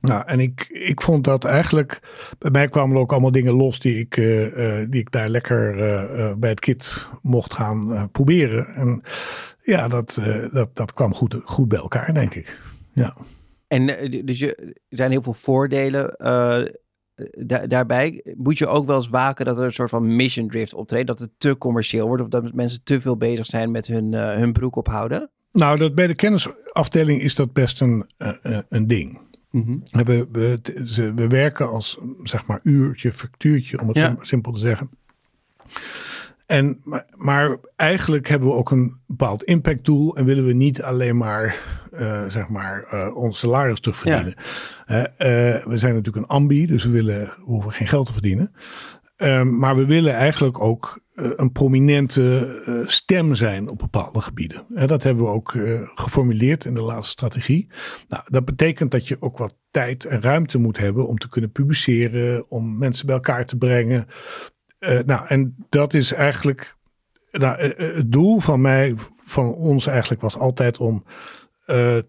Nou, 0.00 0.22
en 0.26 0.40
ik, 0.40 0.66
ik 0.68 1.00
vond 1.00 1.24
dat 1.24 1.44
eigenlijk. 1.44 2.00
Bij 2.38 2.50
mij 2.50 2.68
kwamen 2.68 2.96
er 2.96 3.02
ook 3.02 3.12
allemaal 3.12 3.32
dingen 3.32 3.52
los 3.52 3.80
die 3.80 3.98
ik, 3.98 4.16
uh, 4.16 4.56
uh, 4.56 4.86
die 4.90 5.00
ik 5.00 5.10
daar 5.10 5.28
lekker 5.28 5.74
uh, 5.74 6.32
bij 6.34 6.50
het 6.50 6.60
kit 6.60 7.10
mocht 7.22 7.54
gaan 7.54 8.08
proberen. 8.12 8.66
En 8.66 9.02
ja, 9.62 9.88
dat, 9.88 10.22
dat, 10.52 10.76
dat 10.76 10.92
kwam 10.92 11.14
goed, 11.14 11.36
goed 11.44 11.68
bij 11.68 11.78
elkaar, 11.78 12.14
denk 12.14 12.34
ik. 12.34 12.58
Ja. 12.92 13.16
En 13.66 13.86
dus 14.24 14.38
je, 14.38 14.54
er 14.54 14.96
zijn 14.96 15.10
heel 15.10 15.22
veel 15.22 15.32
voordelen 15.32 16.16
da 17.36 17.66
daarbij. 17.66 18.24
Moet 18.36 18.58
je 18.58 18.66
ook 18.66 18.86
wel 18.86 18.96
eens 18.96 19.08
waken 19.08 19.44
dat 19.44 19.58
er 19.58 19.64
een 19.64 19.72
soort 19.72 19.90
van 19.90 20.16
mission 20.16 20.48
drift 20.48 20.74
optreedt? 20.74 21.06
Dat 21.06 21.18
het 21.18 21.30
te 21.36 21.58
commercieel 21.58 22.06
wordt 22.06 22.22
of 22.22 22.28
dat 22.28 22.52
mensen 22.52 22.80
te 22.84 23.00
veel 23.00 23.16
bezig 23.16 23.46
zijn 23.46 23.70
met 23.70 23.86
hun, 23.86 24.12
hun 24.12 24.52
broek 24.52 24.76
ophouden? 24.76 25.30
Nou, 25.52 25.78
dat 25.78 25.94
bij 25.94 26.06
de 26.06 26.14
kennisafdeling 26.14 27.22
is 27.22 27.34
dat 27.34 27.52
best 27.52 27.80
een, 27.80 28.10
een 28.68 28.86
ding. 28.86 29.20
Mm 29.50 29.82
we, 29.90 30.28
we, 30.32 30.58
ze, 30.84 31.14
we 31.14 31.26
werken 31.26 31.68
als 31.68 31.98
zeg 32.22 32.46
maar 32.46 32.60
uurtje, 32.62 33.12
factuurtje, 33.12 33.80
om 33.80 33.88
het 33.88 33.96
ja. 33.96 34.16
simpel 34.20 34.52
te 34.52 34.58
zeggen. 34.58 34.90
En, 36.46 36.80
maar, 36.84 37.06
maar, 37.16 37.56
eigenlijk 37.76 38.28
hebben 38.28 38.48
we 38.48 38.54
ook 38.54 38.70
een 38.70 38.96
bepaald 39.06 39.42
impactdoel 39.42 40.16
en 40.16 40.24
willen 40.24 40.44
we 40.44 40.52
niet 40.52 40.82
alleen 40.82 41.16
maar, 41.16 41.56
uh, 41.92 42.22
zeg 42.26 42.48
maar 42.48 42.88
uh, 42.92 43.16
ons 43.16 43.38
salaris 43.38 43.80
terugverdienen. 43.80 44.34
Ja. 44.86 44.98
Uh, 44.98 45.06
we 45.66 45.78
zijn 45.78 45.94
natuurlijk 45.94 46.16
een 46.16 46.36
ambi, 46.36 46.66
dus 46.66 46.84
we, 46.84 46.90
willen, 46.90 47.20
we 47.20 47.44
hoeven 47.44 47.72
geen 47.72 47.86
geld 47.86 48.06
te 48.06 48.12
verdienen. 48.12 48.52
Um, 49.20 49.58
maar 49.58 49.76
we 49.76 49.86
willen 49.86 50.14
eigenlijk 50.14 50.60
ook 50.60 51.00
uh, 51.14 51.30
een 51.36 51.52
prominente 51.52 52.62
uh, 52.66 52.86
stem 52.86 53.34
zijn 53.34 53.68
op 53.68 53.78
bepaalde 53.78 54.20
gebieden. 54.20 54.66
En 54.74 54.86
dat 54.86 55.02
hebben 55.02 55.24
we 55.24 55.30
ook 55.30 55.52
uh, 55.52 55.80
geformuleerd 55.94 56.64
in 56.64 56.74
de 56.74 56.80
laatste 56.80 57.10
strategie. 57.10 57.68
Nou, 58.08 58.22
dat 58.26 58.44
betekent 58.44 58.90
dat 58.90 59.08
je 59.08 59.16
ook 59.20 59.38
wat 59.38 59.58
tijd 59.70 60.04
en 60.04 60.22
ruimte 60.22 60.58
moet 60.58 60.78
hebben 60.78 61.06
om 61.06 61.18
te 61.18 61.28
kunnen 61.28 61.52
publiceren, 61.52 62.50
om 62.50 62.78
mensen 62.78 63.06
bij 63.06 63.14
elkaar 63.14 63.46
te 63.46 63.56
brengen. 63.56 64.06
nou, 65.06 65.26
en 65.26 65.56
dat 65.68 65.94
is 65.94 66.12
eigenlijk. 66.12 66.76
Nou, 67.30 67.62
het 67.76 68.12
doel 68.12 68.38
van 68.38 68.60
mij, 68.60 68.94
van 69.16 69.54
ons 69.54 69.86
eigenlijk, 69.86 70.20
was 70.20 70.38
altijd 70.38 70.78
om 70.78 71.04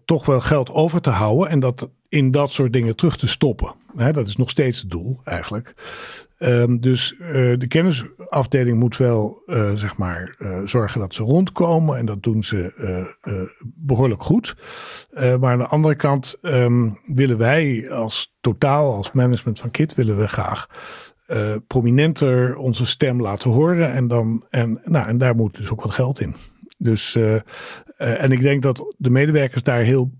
toch 0.04 0.26
wel 0.26 0.40
geld 0.40 0.70
over 0.70 1.00
te 1.00 1.10
houden 1.10 1.48
en 1.48 1.60
dat 1.60 1.90
in 2.10 2.30
dat 2.30 2.52
soort 2.52 2.72
dingen 2.72 2.96
terug 2.96 3.16
te 3.16 3.28
stoppen. 3.28 3.74
Dat 4.12 4.28
is 4.28 4.36
nog 4.36 4.50
steeds 4.50 4.80
het 4.80 4.90
doel 4.90 5.20
eigenlijk. 5.24 5.74
Um, 6.38 6.80
dus 6.80 7.14
uh, 7.20 7.28
de 7.58 7.66
kennisafdeling 7.68 8.78
moet 8.78 8.96
wel 8.96 9.42
uh, 9.46 9.70
zeg 9.74 9.96
maar 9.96 10.36
uh, 10.38 10.58
zorgen 10.64 11.00
dat 11.00 11.14
ze 11.14 11.22
rondkomen 11.22 11.98
en 11.98 12.06
dat 12.06 12.22
doen 12.22 12.42
ze 12.42 12.72
behoorlijk 13.74 14.22
goed. 14.22 14.56
maar 15.14 15.52
aan 15.52 15.58
de 15.58 15.66
andere 15.66 15.94
kant 15.94 16.38
um, 16.42 16.96
willen 17.06 17.38
wij 17.38 17.90
als 17.90 18.36
totaal, 18.40 18.94
als 18.94 19.12
management 19.12 19.58
van 19.58 19.70
KIT, 19.70 19.94
willen 19.94 20.18
we 20.18 20.28
graag 20.28 20.66
prominenter 21.66 22.56
onze 22.56 22.86
stem 22.86 23.20
laten 23.20 23.50
horen. 23.50 23.92
En, 23.92 24.08
dan, 24.08 24.46
en, 24.50 24.80
nou, 24.84 25.08
en 25.08 25.18
daar 25.18 25.34
moet 25.34 25.56
dus 25.56 25.70
ook 25.70 25.82
wat 25.82 25.94
geld 25.94 26.20
in. 26.20 26.34
Dus, 26.78 27.18
en 27.96 28.32
ik 28.32 28.40
denk 28.40 28.62
dat 28.62 28.94
de 28.96 29.10
medewerkers 29.10 29.62
daar 29.62 29.80
heel 29.80 30.10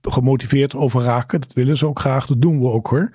gemotiveerd 0.00 0.74
over 0.74 1.02
raken. 1.02 1.40
Dat 1.40 1.52
willen 1.52 1.76
ze 1.76 1.86
ook 1.86 1.98
graag. 1.98 2.26
Dat 2.26 2.42
doen 2.42 2.60
we 2.60 2.66
ook 2.66 2.86
hoor. 2.86 3.12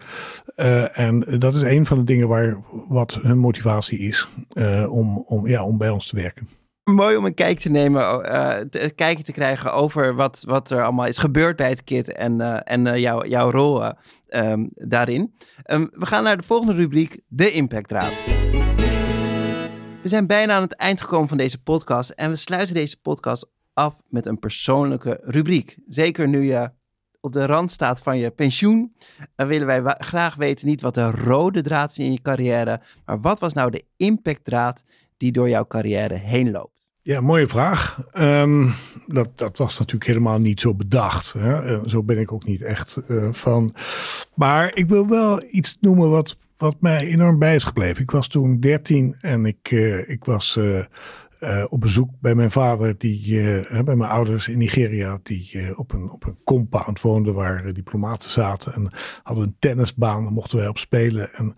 Uh, 0.55 0.99
en 0.99 1.39
dat 1.39 1.55
is 1.55 1.61
een 1.61 1.85
van 1.85 1.97
de 1.97 2.03
dingen 2.03 2.27
waar 2.27 2.57
wat 2.87 3.19
hun 3.21 3.37
motivatie 3.37 3.99
is 3.99 4.27
uh, 4.53 4.91
om, 4.91 5.17
om, 5.17 5.47
ja, 5.47 5.63
om 5.63 5.77
bij 5.77 5.89
ons 5.89 6.07
te 6.07 6.15
werken. 6.15 6.47
Mooi 6.83 7.17
om 7.17 7.25
een 7.25 7.33
kijk 7.33 7.59
te 7.59 7.69
nemen, 7.69 8.01
uh, 8.01 8.57
te, 8.57 8.91
kijken 8.95 9.23
te 9.23 9.31
krijgen 9.31 9.73
over 9.73 10.15
wat, 10.15 10.43
wat 10.47 10.71
er 10.71 10.83
allemaal 10.83 11.05
is 11.05 11.17
gebeurd 11.17 11.55
bij 11.55 11.69
het 11.69 11.83
KIT 11.83 12.11
en, 12.11 12.63
en 12.63 12.99
jou, 12.99 13.27
jouw 13.27 13.51
rol 13.51 13.83
um, 14.29 14.69
daarin. 14.73 15.33
Um, 15.65 15.89
we 15.93 16.05
gaan 16.05 16.23
naar 16.23 16.37
de 16.37 16.43
volgende 16.43 16.73
rubriek, 16.73 17.19
de 17.27 17.51
Impactraad. 17.51 18.11
We 20.01 20.11
zijn 20.11 20.27
bijna 20.27 20.55
aan 20.55 20.61
het 20.61 20.75
eind 20.75 21.01
gekomen 21.01 21.27
van 21.27 21.37
deze 21.37 21.61
podcast 21.61 22.09
en 22.09 22.29
we 22.29 22.35
sluiten 22.35 22.73
deze 22.73 23.01
podcast 23.01 23.49
af 23.75 24.01
met 24.09 24.25
een 24.25 24.39
persoonlijke 24.39 25.19
rubriek. 25.23 25.77
Zeker 25.87 26.27
nu 26.27 26.43
je 26.43 26.69
op 27.19 27.31
de 27.31 27.45
rand 27.45 27.71
staat 27.71 27.99
van 27.99 28.17
je 28.17 28.31
pensioen, 28.31 28.95
dan 29.35 29.47
willen 29.47 29.67
wij 29.67 29.95
graag 29.97 30.35
weten 30.35 30.67
niet 30.67 30.81
wat 30.81 30.93
de 30.93 31.11
rode 31.11 31.61
draad 31.61 31.91
is 31.91 31.97
in 31.97 32.11
je 32.11 32.21
carrière, 32.21 32.81
maar 33.05 33.21
wat 33.21 33.39
was 33.39 33.53
nou 33.53 33.71
de 33.71 33.85
impactdraad 33.97 34.83
die 35.17 35.31
door 35.31 35.49
jouw 35.49 35.65
carrière 35.65 36.15
heen 36.15 36.51
loopt? 36.51 36.75
Ja, 37.01 37.21
mooie 37.21 37.47
vraag. 37.47 38.01
Um, 38.13 38.73
dat, 39.07 39.37
dat 39.37 39.57
was 39.57 39.79
natuurlijk 39.79 40.05
helemaal 40.05 40.39
niet 40.39 40.61
zo 40.61 40.73
bedacht. 40.73 41.33
Hè? 41.33 41.71
Uh, 41.71 41.79
zo 41.85 42.03
ben 42.03 42.19
ik 42.19 42.31
ook 42.31 42.45
niet 42.45 42.61
echt 42.61 43.01
uh, 43.07 43.27
van. 43.31 43.75
Maar 44.33 44.75
ik 44.75 44.89
wil 44.89 45.07
wel 45.07 45.43
iets 45.51 45.77
noemen 45.79 46.09
wat, 46.09 46.37
wat 46.57 46.75
mij 46.79 47.07
enorm 47.07 47.39
bij 47.39 47.55
is 47.55 47.63
gebleven. 47.63 48.03
Ik 48.03 48.11
was 48.11 48.27
toen 48.27 48.59
13 48.59 49.15
en 49.21 49.45
ik, 49.45 49.71
uh, 49.71 50.09
ik 50.09 50.25
was 50.25 50.59
uh, 51.39 51.63
op 51.69 51.81
bezoek 51.81 52.09
bij 52.19 52.35
mijn 52.35 52.51
vader, 52.51 52.97
die, 52.97 53.33
uh, 53.33 53.81
bij 53.81 53.95
mijn 53.95 54.11
ouders 54.11 54.47
in 54.47 54.57
Nigeria, 54.57 55.19
die 55.23 55.51
uh, 55.53 55.79
op, 55.79 55.93
een, 55.93 56.09
op 56.09 56.25
een 56.25 56.37
compound 56.43 57.01
woonden 57.01 57.33
waar 57.33 57.73
diplomaten 57.73 58.29
zaten. 58.29 58.73
En 58.73 58.91
hadden 59.23 59.43
een 59.43 59.55
tennisbaan, 59.59 60.23
daar 60.23 60.31
mochten 60.31 60.57
wij 60.57 60.67
op 60.67 60.77
spelen. 60.77 61.33
En 61.33 61.55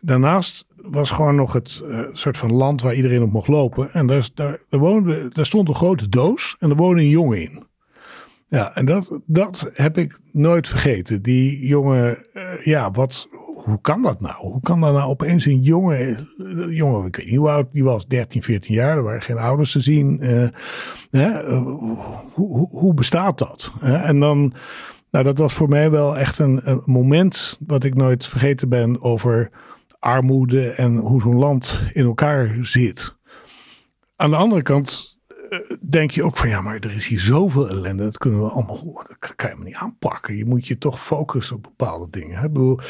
daarnaast 0.00 0.66
was 0.76 1.10
gewoon 1.10 1.34
nog 1.34 1.52
het 1.52 1.84
soort 2.12 2.38
van 2.38 2.52
land 2.52 2.82
waar 2.82 2.94
iedereen 2.94 3.22
op 3.22 3.32
mocht 3.32 3.48
lopen. 3.48 3.92
En 3.92 4.06
daar, 4.06 4.28
daar, 4.34 4.60
daar, 4.68 5.28
daar 5.30 5.46
stond 5.46 5.68
een 5.68 5.74
grote 5.74 6.08
doos 6.08 6.56
en 6.58 6.70
er 6.70 6.76
woonde 6.76 7.00
een 7.00 7.08
jongen 7.08 7.40
in. 7.40 7.66
Ja, 8.48 8.74
en 8.74 8.84
dat, 8.84 9.20
dat 9.26 9.70
heb 9.72 9.98
ik 9.98 10.18
nooit 10.32 10.68
vergeten. 10.68 11.22
Die 11.22 11.66
jongen, 11.66 12.26
ja, 12.62 12.90
wat, 12.90 13.28
hoe 13.68 13.80
kan 13.80 14.02
dat 14.02 14.20
nou? 14.20 14.34
Hoe 14.36 14.60
kan 14.60 14.80
dat 14.80 14.92
nou 14.92 15.10
opeens 15.10 15.44
een 15.44 15.62
jongen, 15.62 16.28
jongen 16.70 17.06
ik 17.06 17.16
weet 17.16 17.26
niet 17.26 17.36
hoe 17.36 17.50
oud 17.50 17.72
die 17.72 17.84
was, 17.84 18.06
13, 18.06 18.42
14 18.42 18.74
jaar, 18.74 18.96
er 18.96 19.02
waren 19.02 19.22
geen 19.22 19.38
ouders 19.38 19.72
te 19.72 19.80
zien. 19.80 20.20
Hè, 21.10 21.50
hoe, 22.34 22.68
hoe, 22.70 22.94
bestaat 22.94 23.38
dat? 23.38 23.72
En 23.80 24.20
dan, 24.20 24.52
nou 25.10 25.24
dat 25.24 25.38
was 25.38 25.52
voor 25.52 25.68
mij 25.68 25.90
wel 25.90 26.16
echt 26.16 26.38
een, 26.38 26.60
een 26.64 26.82
moment 26.84 27.60
wat 27.66 27.84
ik 27.84 27.94
nooit 27.94 28.26
vergeten 28.26 28.68
ben 28.68 29.02
over 29.02 29.50
armoede 29.98 30.70
en 30.70 30.96
hoe 30.96 31.20
zo'n 31.20 31.38
land 31.38 31.86
in 31.92 32.04
elkaar 32.04 32.56
zit. 32.60 33.16
Aan 34.16 34.30
de 34.30 34.36
andere 34.36 34.62
kant 34.62 35.17
eh, 35.17 35.17
denk 35.90 36.10
je 36.10 36.24
ook 36.24 36.36
van 36.36 36.48
ja, 36.48 36.60
maar 36.60 36.74
er 36.74 36.94
is 36.94 37.06
hier 37.06 37.20
zoveel 37.20 37.68
ellende. 37.68 38.04
Dat 38.04 38.18
kunnen 38.18 38.40
we 38.40 38.48
allemaal, 38.48 39.04
dat 39.18 39.34
kan 39.36 39.50
je 39.50 39.56
maar 39.56 39.64
niet 39.64 39.74
aanpakken. 39.74 40.36
Je 40.36 40.44
moet 40.44 40.66
je 40.66 40.78
toch 40.78 41.00
focussen 41.00 41.56
op 41.56 41.62
bepaalde 41.62 42.06
dingen. 42.10 42.44
Ik 42.44 42.52
bedoel, 42.52 42.80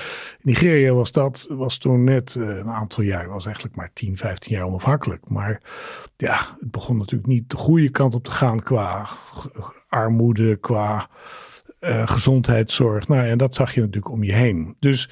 Nigeria 0.42 0.92
was 0.92 1.12
dat, 1.12 1.46
was 1.50 1.78
toen 1.78 2.04
net 2.04 2.34
uh, 2.34 2.56
een 2.56 2.70
aantal 2.70 3.04
jaar, 3.04 3.28
was 3.28 3.44
eigenlijk 3.44 3.76
maar 3.76 3.90
10, 3.92 4.16
15 4.16 4.56
jaar 4.56 4.66
onafhankelijk. 4.66 5.28
Maar 5.28 5.61
ja, 6.16 6.37
het 6.61 6.70
begon 6.70 6.96
natuurlijk 6.96 7.28
niet 7.28 7.50
de 7.50 7.56
goede 7.56 7.90
kant 7.90 8.14
op 8.14 8.24
te 8.24 8.30
gaan 8.30 8.62
qua 8.62 9.06
armoede, 9.88 10.56
qua 10.56 11.08
gezondheidszorg. 12.04 13.08
Nou, 13.08 13.26
en 13.26 13.38
dat 13.38 13.54
zag 13.54 13.74
je 13.74 13.80
natuurlijk 13.80 14.12
om 14.12 14.22
je 14.24 14.32
heen. 14.32 14.76
Dus 14.78 15.11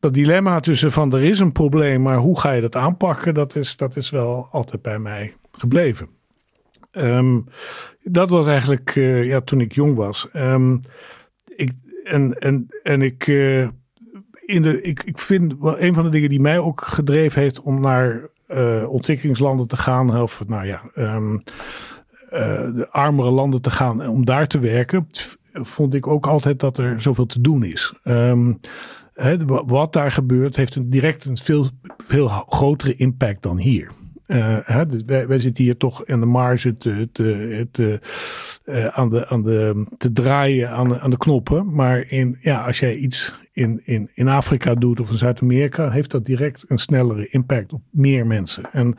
dat 0.00 0.14
dilemma 0.14 0.60
tussen 0.60 0.92
van 0.92 1.12
er 1.12 1.24
is 1.24 1.40
een 1.40 1.52
probleem, 1.52 2.02
maar 2.02 2.16
hoe 2.16 2.40
ga 2.40 2.52
je 2.52 2.60
dat 2.60 2.76
aanpakken, 2.76 3.34
dat 3.34 3.56
is, 3.56 3.76
dat 3.76 3.96
is 3.96 4.10
wel 4.10 4.48
altijd 4.50 4.82
bij 4.82 4.98
mij 4.98 5.34
gebleven. 5.52 6.08
Um, 6.92 7.44
dat 8.02 8.30
was 8.30 8.46
eigenlijk 8.46 8.94
uh, 8.94 9.24
ja, 9.24 9.40
toen 9.40 9.60
ik 9.60 9.72
jong 9.72 9.96
was. 9.96 10.28
Um, 10.32 10.80
ik, 11.46 11.72
en, 12.04 12.38
en, 12.38 12.66
en 12.82 13.02
ik, 13.02 13.26
uh, 13.26 13.68
in 14.44 14.62
de, 14.62 14.82
ik, 14.82 15.02
ik 15.02 15.18
vind 15.18 15.54
wel 15.58 15.80
een 15.80 15.94
van 15.94 16.04
de 16.04 16.10
dingen 16.10 16.28
die 16.28 16.40
mij 16.40 16.58
ook 16.58 16.80
gedreven 16.80 17.42
heeft 17.42 17.60
om 17.60 17.80
naar 17.80 18.28
uh, 18.48 18.88
ontwikkelingslanden 18.88 19.68
te 19.68 19.76
gaan, 19.76 20.20
of 20.20 20.44
nou 20.46 20.66
ja, 20.66 20.82
um, 20.96 21.42
de 22.74 22.86
armere 22.90 23.30
landen 23.30 23.62
te 23.62 23.70
gaan, 23.70 24.08
om 24.08 24.24
daar 24.24 24.46
te 24.46 24.58
werken, 24.58 25.06
vond 25.52 25.94
ik 25.94 26.06
ook 26.06 26.26
altijd 26.26 26.60
dat 26.60 26.78
er 26.78 27.00
zoveel 27.00 27.26
te 27.26 27.40
doen 27.40 27.64
is. 27.64 27.92
Wat 29.66 29.92
daar 29.92 30.12
gebeurt 30.12 30.56
heeft 30.56 30.76
een 30.76 30.90
direct 30.90 31.24
een 31.24 31.36
veel, 31.36 31.66
veel 32.04 32.28
grotere 32.28 32.94
impact 32.94 33.42
dan 33.42 33.58
hier. 33.58 33.90
Uh, 34.30 34.58
hè, 34.62 34.86
dus 34.86 35.02
wij, 35.06 35.26
wij, 35.26 35.38
zitten 35.38 35.64
hier 35.64 35.76
toch 35.76 36.04
in 36.04 36.20
de 36.20 36.26
marge 36.26 36.76
te, 36.76 37.08
te, 37.12 37.68
te, 37.70 38.00
uh, 38.64 38.86
aan 38.86 39.10
de, 39.10 39.28
aan 39.28 39.42
de, 39.42 39.86
te 39.98 40.12
draaien 40.12 40.70
aan 40.70 40.88
de, 40.88 41.00
aan 41.00 41.10
de 41.10 41.16
knoppen. 41.16 41.74
Maar 41.74 42.04
in, 42.08 42.38
ja, 42.40 42.64
als 42.66 42.78
jij 42.78 42.96
iets 42.96 43.34
in, 43.52 43.80
in, 43.84 44.10
in 44.14 44.28
Afrika 44.28 44.74
doet 44.74 45.00
of 45.00 45.10
in 45.10 45.18
Zuid-Amerika, 45.18 45.90
heeft 45.90 46.10
dat 46.10 46.24
direct 46.24 46.64
een 46.68 46.78
snellere 46.78 47.28
impact 47.28 47.72
op 47.72 47.82
meer 47.90 48.26
mensen. 48.26 48.72
En 48.72 48.96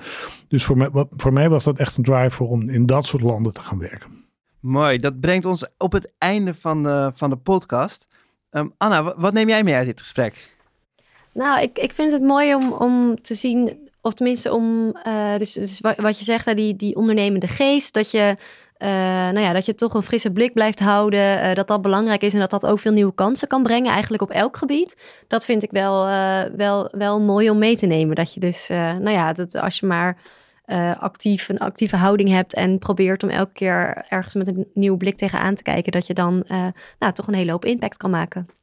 dus 0.48 0.64
voor 0.64 0.78
mij, 0.78 0.90
voor 1.10 1.34
mij 1.34 1.50
was 1.50 1.64
dat 1.64 1.78
echt 1.78 1.98
een 1.98 2.04
driver 2.04 2.46
om 2.46 2.70
in 2.70 2.86
dat 2.86 3.06
soort 3.06 3.24
landen 3.24 3.54
te 3.54 3.62
gaan 3.62 3.80
werken. 3.80 4.26
Mooi, 4.60 5.00
dat 5.00 5.20
brengt 5.20 5.46
ons 5.46 5.68
op 5.78 5.92
het 5.92 6.12
einde 6.18 6.54
van 6.54 6.84
de, 6.84 7.12
van 7.14 7.30
de 7.30 7.36
podcast. 7.36 8.08
Um, 8.52 8.74
Anna, 8.78 9.16
wat 9.18 9.34
neem 9.34 9.48
jij 9.48 9.64
mee 9.64 9.76
uit 9.76 9.86
dit 9.86 10.00
gesprek? 10.00 10.58
Nou, 11.34 11.62
ik, 11.62 11.80
ik 11.80 11.92
vind 11.92 12.12
het 12.12 12.22
mooi 12.22 12.56
om, 12.56 12.72
om 12.72 13.22
te 13.22 13.34
zien, 13.34 13.90
of 14.02 14.14
tenminste 14.14 14.54
om, 14.54 14.96
uh, 15.08 15.38
dus, 15.38 15.54
dus 15.54 15.80
wat 15.80 16.18
je 16.18 16.24
zegt, 16.24 16.56
die, 16.56 16.76
die 16.76 16.96
ondernemende 16.96 17.48
geest, 17.48 17.94
dat 17.94 18.12
je, 18.12 18.36
uh, 18.78 18.88
nou 19.30 19.40
ja, 19.40 19.54
dat 19.54 19.66
je 19.66 19.76
toch 19.76 19.94
een 19.94 20.02
frisse 20.02 20.32
blik 20.32 20.54
blijft 20.54 20.80
houden, 20.80 21.38
uh, 21.38 21.54
dat 21.54 21.68
dat 21.68 21.82
belangrijk 21.82 22.22
is 22.22 22.34
en 22.34 22.40
dat 22.40 22.50
dat 22.50 22.66
ook 22.66 22.80
veel 22.80 22.92
nieuwe 22.92 23.14
kansen 23.14 23.48
kan 23.48 23.64
brengen, 23.64 23.92
eigenlijk 23.92 24.24
op 24.24 24.30
elk 24.30 24.58
gebied. 24.58 25.24
Dat 25.28 25.46
vind 25.46 25.64
ik 25.64 25.72
wel, 25.72 26.06
wel, 26.56 26.90
wel 26.92 27.22
mooi 27.22 27.50
om 27.50 27.58
mee 27.58 27.78
te 27.78 27.86
nemen. 27.86 28.16
Dat 28.16 28.34
je 28.34 28.40
dus, 28.40 28.68
nou 28.68 29.10
ja, 29.10 29.34
dat 29.34 29.56
als 29.56 29.80
je 29.80 29.86
maar 29.86 30.18
actief, 31.00 31.50
een 31.50 31.60
actieve 31.60 31.96
houding 31.96 32.30
hebt 32.30 32.54
en 32.54 32.80
probeert 32.80 33.24
om 33.24 33.30
elke 33.30 33.54
keer 33.54 34.06
ergens 34.10 34.36
met 34.36 34.48
een 34.48 34.68
nieuwe 34.74 34.98
blik 34.98 35.18
tegenaan 35.18 35.56
te 35.56 35.64
kijken, 35.64 35.92
dat 35.92 36.08
je 36.08 36.14
dan 36.14 36.44
nou, 37.00 37.14
toch 37.14 37.28
een 37.28 37.34
hele 37.34 37.52
hoop 37.52 37.66
impact 37.66 37.98
kan 37.98 38.10
maken. 38.10 38.61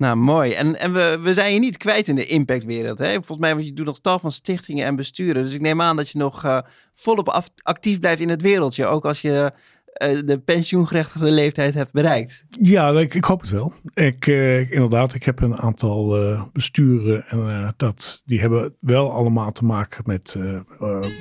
Nou, 0.00 0.16
mooi. 0.16 0.52
En, 0.52 0.78
en 0.78 0.92
we, 0.92 1.18
we 1.22 1.34
zijn 1.34 1.52
je 1.52 1.58
niet 1.58 1.76
kwijt 1.76 2.08
in 2.08 2.14
de 2.14 2.26
impactwereld. 2.26 2.98
Hè? 2.98 3.12
Volgens 3.12 3.38
mij, 3.38 3.54
want 3.54 3.66
je 3.66 3.72
doet 3.72 3.86
nog 3.86 4.00
tal 4.00 4.18
van 4.18 4.32
stichtingen 4.32 4.86
en 4.86 4.96
besturen. 4.96 5.42
Dus 5.42 5.54
ik 5.54 5.60
neem 5.60 5.80
aan 5.80 5.96
dat 5.96 6.10
je 6.10 6.18
nog 6.18 6.44
uh, 6.44 6.58
volop 6.92 7.42
actief 7.62 8.00
blijft 8.00 8.20
in 8.20 8.28
het 8.28 8.42
wereldje. 8.42 8.86
Ook 8.86 9.04
als 9.04 9.20
je 9.20 9.52
de 9.98 10.40
pensioengerechtigde 10.44 11.30
leeftijd 11.30 11.74
hebt 11.74 11.92
bereikt. 11.92 12.44
Ja, 12.62 12.90
ik, 12.90 13.14
ik 13.14 13.24
hoop 13.24 13.40
het 13.40 13.50
wel. 13.50 13.72
Ik, 13.94 14.26
uh, 14.26 14.72
inderdaad, 14.72 15.14
ik 15.14 15.24
heb 15.24 15.40
een 15.40 15.56
aantal 15.56 16.22
uh, 16.22 16.42
besturen 16.52 17.24
en 17.28 17.74
dat, 17.76 18.22
die 18.24 18.40
hebben 18.40 18.74
wel 18.80 19.12
allemaal 19.12 19.50
te 19.50 19.64
maken 19.64 20.02
met, 20.06 20.36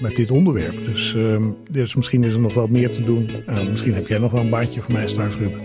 met 0.01 0.15
dit 0.15 0.32
onderwerp. 0.32 0.86
Dus, 0.86 1.15
ehm, 1.15 1.43
dus 1.69 1.95
misschien 1.95 2.23
is 2.23 2.34
er 2.34 2.39
nog 2.39 2.53
wel 2.53 2.67
meer 2.67 2.91
te 2.91 3.03
doen. 3.03 3.29
misschien 3.69 3.93
heb 3.93 4.08
jij 4.08 4.17
nog 4.17 4.32
wel 4.32 4.41
een 4.41 4.49
baantje 4.49 4.82
voor 4.82 4.93
mij 4.93 5.08
straks, 5.08 5.36
Ruben. 5.36 5.62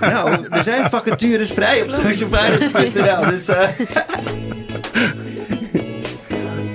nou, 0.12 0.46
er 0.50 0.64
zijn 0.64 0.90
vacatures 0.90 1.52
vrij 1.52 1.82
op 1.82 1.90
socialfinance.nl. 1.90 3.30
Dus... 3.30 3.50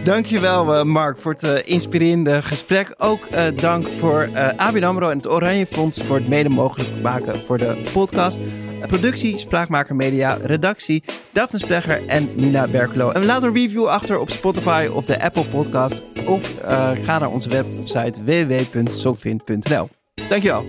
Dankjewel 0.07 0.79
uh, 0.79 0.83
Mark 0.83 1.19
voor 1.19 1.31
het 1.31 1.43
uh, 1.43 1.51
inspirerende 1.63 2.41
gesprek. 2.41 2.93
Ook 2.97 3.27
uh, 3.31 3.43
dank 3.55 3.87
voor 3.87 4.29
ABN 4.57 4.83
AMRO 4.83 5.09
en 5.09 5.17
het 5.17 5.29
Oranje 5.29 5.65
Fonds 5.65 6.01
voor 6.01 6.15
het 6.15 6.27
mede 6.27 6.49
mogelijk 6.49 6.89
maken 7.01 7.45
voor 7.45 7.57
de 7.57 7.89
podcast. 7.93 8.39
Productie, 8.87 9.37
Spraakmaker 9.37 9.95
Media, 9.95 10.37
redactie, 10.41 11.03
Daphne 11.31 11.59
Splegger 11.59 12.07
en 12.07 12.29
Nina 12.35 12.67
Berkelo. 12.67 13.11
En 13.11 13.25
laat 13.25 13.43
een 13.43 13.53
review 13.53 13.85
achter 13.85 14.19
op 14.19 14.29
Spotify 14.29 14.89
of 14.93 15.05
de 15.05 15.21
Apple 15.21 15.45
Podcast. 15.45 16.01
Of 16.25 16.53
ga 17.01 17.19
naar 17.19 17.31
onze 17.31 17.49
website 17.49 18.23
www.sofin.nl. 18.23 19.89
Dankjewel. 20.29 20.65